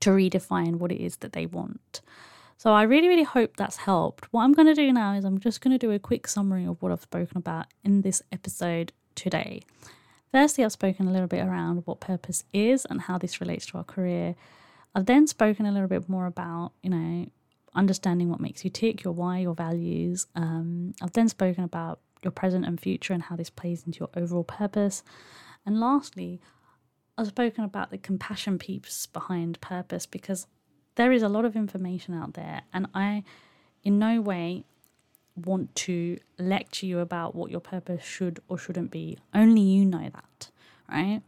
to 0.00 0.11
redefine 0.11 0.76
what 0.76 0.92
it 0.92 1.03
is 1.03 1.16
that 1.16 1.33
they 1.33 1.46
want. 1.46 2.00
So 2.57 2.72
I 2.72 2.83
really, 2.83 3.09
really 3.09 3.24
hope 3.24 3.57
that's 3.57 3.79
helped. 3.79 4.26
What 4.33 4.42
I'm 4.42 4.53
going 4.53 4.68
to 4.68 4.74
do 4.74 4.92
now 4.92 5.14
is 5.14 5.24
I'm 5.24 5.40
just 5.40 5.62
going 5.62 5.72
to 5.72 5.79
do 5.79 5.92
a 5.92 5.98
quick 5.98 6.29
summary 6.29 6.66
of 6.66 6.81
what 6.83 6.92
I've 6.92 7.03
spoken 7.03 7.38
about 7.38 7.66
in 7.83 8.03
this 8.03 8.22
episode 8.31 8.92
today. 9.14 9.62
Firstly, 10.31 10.64
I've 10.64 10.72
spoken 10.72 11.09
a 11.09 11.11
little 11.11 11.26
bit 11.26 11.44
around 11.44 11.83
what 11.87 12.00
purpose 12.00 12.44
is 12.53 12.85
and 12.85 13.00
how 13.00 13.18
this 13.18 13.40
relates 13.40 13.66
to 13.66 13.79
our 13.79 13.85
career. 13.85 14.37
I've 14.94 15.07
then 15.07 15.26
spoken 15.26 15.66
a 15.66 15.72
little 15.72 15.88
bit 15.88 16.09
more 16.09 16.26
about, 16.26 16.72
you 16.83 16.90
know, 16.90 17.31
understanding 17.75 18.29
what 18.29 18.41
makes 18.41 18.65
you 18.65 18.71
tick, 18.71 19.05
your 19.05 19.13
why, 19.13 19.39
your 19.39 19.55
values. 19.55 20.27
Um, 20.35 20.95
I've 21.03 21.13
then 21.13 21.29
spoken 21.29 21.65
about 21.65 22.01
your 22.23 22.31
present 22.33 22.65
and 22.65 22.81
future 22.81 23.13
and 23.13 23.23
how 23.23 23.37
this 23.37 23.51
plays 23.51 23.85
into 23.87 24.01
your 24.01 24.11
overall 24.15 24.45
purpose. 24.45 25.03
And 25.65 25.81
lastly, 25.81 26.41
I've 27.17 27.29
spoken 27.29 27.65
about 27.65 27.91
the 27.91 27.99
compassion 27.99 28.59
piece 28.59 29.07
behind 29.07 29.61
purpose 29.61 30.07
because 30.07 30.47
there 30.97 31.13
is 31.13 31.23
a 31.23 31.29
lot 31.29 31.45
of 31.45 31.57
information 31.57 32.15
out 32.15 32.35
there, 32.35 32.63
and 32.73 32.87
I, 32.95 33.25
in 33.85 33.99
no 33.99 34.21
way, 34.21 34.65
want 35.37 35.75
to 35.75 36.19
lecture 36.39 36.87
you 36.87 36.99
about 36.99 37.35
what 37.35 37.51
your 37.51 37.61
purpose 37.61 38.05
should 38.05 38.41
or 38.49 38.59
shouldn't 38.59 38.91
be. 38.91 39.19
Only 39.33 39.63
you 39.63 39.85
know 39.85 40.11
that, 40.13 40.51
right? 40.91 41.23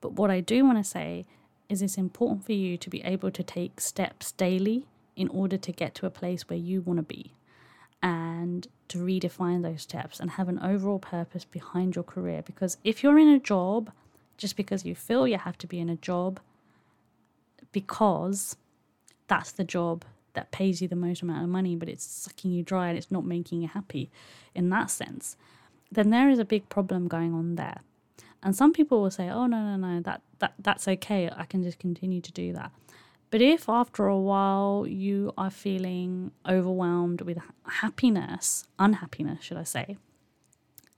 But 0.00 0.14
what 0.14 0.30
I 0.30 0.40
do 0.40 0.64
want 0.64 0.78
to 0.78 0.84
say 0.84 1.26
is 1.68 1.82
it's 1.82 1.96
important 1.96 2.44
for 2.44 2.52
you 2.52 2.76
to 2.76 2.90
be 2.90 3.02
able 3.02 3.30
to 3.30 3.42
take 3.42 3.80
steps 3.80 4.32
daily 4.32 4.86
in 5.16 5.28
order 5.28 5.56
to 5.56 5.72
get 5.72 5.94
to 5.96 6.06
a 6.06 6.10
place 6.10 6.48
where 6.48 6.58
you 6.58 6.80
want 6.82 6.98
to 6.98 7.02
be 7.02 7.32
and 8.02 8.68
to 8.88 8.98
redefine 8.98 9.62
those 9.62 9.82
steps 9.82 10.20
and 10.20 10.32
have 10.32 10.48
an 10.48 10.58
overall 10.60 10.98
purpose 10.98 11.44
behind 11.44 11.96
your 11.96 12.04
career. 12.04 12.42
Because 12.42 12.76
if 12.84 13.02
you're 13.02 13.18
in 13.18 13.28
a 13.28 13.40
job 13.40 13.90
just 14.36 14.56
because 14.56 14.84
you 14.84 14.94
feel 14.94 15.26
you 15.26 15.38
have 15.38 15.58
to 15.58 15.66
be 15.66 15.80
in 15.80 15.88
a 15.88 15.96
job 15.96 16.38
because 17.72 18.56
that's 19.28 19.52
the 19.52 19.64
job 19.64 20.04
that 20.34 20.50
pays 20.50 20.82
you 20.82 20.88
the 20.88 20.94
most 20.94 21.22
amount 21.22 21.42
of 21.42 21.48
money, 21.48 21.74
but 21.74 21.88
it's 21.88 22.04
sucking 22.04 22.52
you 22.52 22.62
dry 22.62 22.88
and 22.88 22.98
it's 22.98 23.10
not 23.10 23.24
making 23.24 23.62
you 23.62 23.68
happy 23.68 24.10
in 24.54 24.68
that 24.68 24.90
sense, 24.90 25.36
then 25.90 26.10
there 26.10 26.28
is 26.28 26.38
a 26.38 26.44
big 26.44 26.68
problem 26.68 27.08
going 27.08 27.32
on 27.32 27.56
there. 27.56 27.80
And 28.42 28.54
some 28.54 28.72
people 28.72 29.00
will 29.00 29.10
say, 29.10 29.28
"Oh 29.28 29.46
no, 29.46 29.62
no, 29.62 29.76
no, 29.76 30.00
that 30.02 30.20
that 30.38 30.54
that's 30.58 30.86
okay. 30.86 31.30
I 31.34 31.44
can 31.46 31.62
just 31.62 31.78
continue 31.78 32.20
to 32.20 32.32
do 32.32 32.52
that." 32.52 32.70
But 33.30 33.42
if 33.42 33.68
after 33.68 34.06
a 34.06 34.18
while 34.18 34.86
you 34.86 35.32
are 35.36 35.50
feeling 35.50 36.30
overwhelmed 36.48 37.22
with 37.22 37.38
happiness, 37.64 38.64
unhappiness, 38.78 39.42
should 39.42 39.56
I 39.56 39.64
say, 39.64 39.96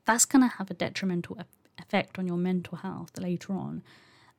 that's 0.05 0.25
going 0.25 0.43
to 0.43 0.57
have 0.57 0.71
a 0.71 0.75
detrimental 0.75 1.39
effect 1.79 2.19
on 2.19 2.27
your 2.27 2.37
mental 2.37 2.79
health 2.79 3.19
later 3.19 3.53
on. 3.55 3.83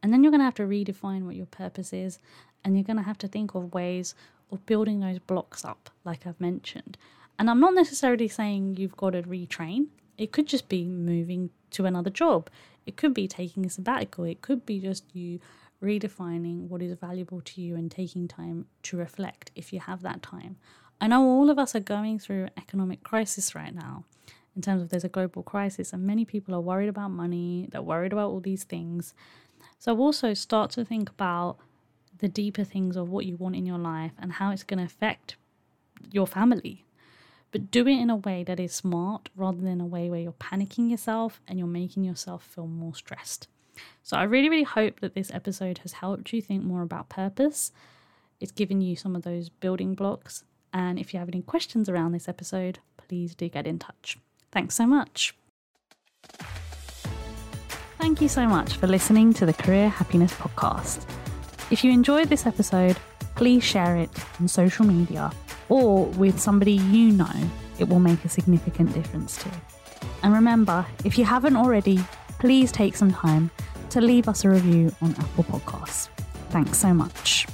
And 0.01 0.13
then 0.13 0.23
you're 0.23 0.31
going 0.31 0.39
to 0.39 0.45
have 0.45 0.55
to 0.55 0.63
redefine 0.63 1.23
what 1.25 1.35
your 1.35 1.45
purpose 1.47 1.91
is. 1.91 2.19
And 2.63 2.75
you're 2.75 2.83
going 2.83 2.97
to 2.97 3.03
have 3.03 3.17
to 3.19 3.27
think 3.27 3.55
of 3.55 3.73
ways 3.73 4.15
of 4.51 4.65
building 4.65 4.99
those 4.99 5.19
blocks 5.19 5.63
up, 5.65 5.89
like 6.03 6.25
I've 6.25 6.39
mentioned. 6.39 6.97
And 7.37 7.49
I'm 7.49 7.59
not 7.59 7.73
necessarily 7.73 8.27
saying 8.27 8.75
you've 8.77 8.97
got 8.97 9.11
to 9.11 9.21
retrain, 9.23 9.87
it 10.17 10.31
could 10.31 10.47
just 10.47 10.67
be 10.67 10.83
moving 10.83 11.51
to 11.71 11.85
another 11.85 12.09
job, 12.09 12.49
it 12.85 12.97
could 12.97 13.13
be 13.13 13.27
taking 13.27 13.65
a 13.65 13.69
sabbatical, 13.69 14.25
it 14.25 14.41
could 14.41 14.65
be 14.65 14.79
just 14.79 15.05
you 15.13 15.39
redefining 15.81 16.67
what 16.67 16.81
is 16.81 16.97
valuable 16.99 17.41
to 17.41 17.61
you 17.61 17.75
and 17.75 17.89
taking 17.89 18.27
time 18.27 18.65
to 18.83 18.97
reflect 18.97 19.51
if 19.55 19.71
you 19.71 19.79
have 19.79 20.01
that 20.01 20.21
time. 20.21 20.57
I 21.01 21.07
know 21.07 21.23
all 21.23 21.49
of 21.49 21.57
us 21.57 21.75
are 21.75 21.79
going 21.79 22.19
through 22.19 22.43
an 22.43 22.51
economic 22.57 23.03
crisis 23.03 23.55
right 23.55 23.73
now 23.73 24.03
in 24.55 24.61
terms 24.61 24.81
of 24.81 24.89
there's 24.89 25.05
a 25.05 25.09
global 25.09 25.43
crisis 25.43 25.93
and 25.93 26.03
many 26.05 26.25
people 26.25 26.53
are 26.53 26.59
worried 26.59 26.89
about 26.89 27.11
money, 27.11 27.69
they're 27.71 27.81
worried 27.81 28.11
about 28.11 28.29
all 28.29 28.41
these 28.41 28.65
things. 28.65 29.13
So 29.77 29.97
also 29.97 30.33
start 30.33 30.71
to 30.71 30.83
think 30.83 31.09
about 31.09 31.57
the 32.17 32.27
deeper 32.27 32.65
things 32.65 32.97
of 32.97 33.09
what 33.09 33.25
you 33.25 33.37
want 33.37 33.55
in 33.55 33.65
your 33.65 33.77
life 33.77 34.11
and 34.19 34.33
how 34.33 34.51
it's 34.51 34.63
going 34.63 34.79
to 34.79 34.83
affect 34.83 35.37
your 36.11 36.27
family. 36.27 36.85
But 37.51 37.71
do 37.71 37.87
it 37.87 37.99
in 37.99 38.09
a 38.09 38.17
way 38.17 38.43
that 38.43 38.59
is 38.59 38.73
smart 38.73 39.29
rather 39.35 39.61
than 39.61 39.79
a 39.79 39.85
way 39.85 40.09
where 40.09 40.19
you're 40.19 40.33
panicking 40.33 40.91
yourself 40.91 41.41
and 41.47 41.57
you're 41.57 41.67
making 41.67 42.03
yourself 42.03 42.43
feel 42.43 42.67
more 42.67 42.93
stressed. 42.93 43.47
So 44.03 44.17
I 44.17 44.23
really, 44.23 44.49
really 44.49 44.63
hope 44.63 44.99
that 45.01 45.13
this 45.13 45.31
episode 45.33 45.79
has 45.79 45.93
helped 45.93 46.33
you 46.33 46.41
think 46.41 46.63
more 46.63 46.81
about 46.81 47.09
purpose. 47.09 47.71
It's 48.39 48.51
given 48.51 48.81
you 48.81 48.95
some 48.95 49.15
of 49.15 49.23
those 49.23 49.49
building 49.49 49.93
blocks. 49.95 50.43
And 50.73 50.99
if 50.99 51.13
you 51.13 51.19
have 51.19 51.29
any 51.29 51.41
questions 51.41 51.89
around 51.89 52.11
this 52.11 52.27
episode, 52.27 52.79
please 52.97 53.35
do 53.35 53.49
get 53.49 53.67
in 53.67 53.79
touch. 53.79 54.17
Thanks 54.51 54.75
so 54.75 54.85
much. 54.85 55.35
Thank 57.97 58.21
you 58.21 58.29
so 58.29 58.47
much 58.47 58.77
for 58.77 58.87
listening 58.87 59.33
to 59.33 59.45
the 59.45 59.53
Career 59.53 59.89
Happiness 59.89 60.33
Podcast. 60.33 61.05
If 61.69 61.83
you 61.83 61.91
enjoyed 61.91 62.29
this 62.29 62.45
episode, 62.45 62.97
please 63.35 63.63
share 63.63 63.97
it 63.97 64.09
on 64.39 64.47
social 64.47 64.85
media 64.85 65.31
or 65.69 66.05
with 66.05 66.39
somebody 66.39 66.73
you 66.73 67.11
know 67.11 67.49
it 67.77 67.87
will 67.87 67.99
make 67.99 68.23
a 68.25 68.29
significant 68.29 68.93
difference 68.93 69.37
to. 69.43 69.49
And 70.23 70.33
remember, 70.33 70.85
if 71.05 71.17
you 71.17 71.25
haven't 71.25 71.55
already, 71.55 71.99
please 72.39 72.71
take 72.71 72.95
some 72.95 73.11
time 73.11 73.51
to 73.91 74.01
leave 74.01 74.27
us 74.27 74.45
a 74.45 74.49
review 74.49 74.91
on 75.01 75.11
Apple 75.11 75.43
Podcasts. 75.43 76.09
Thanks 76.49 76.77
so 76.77 76.93
much. 76.93 77.47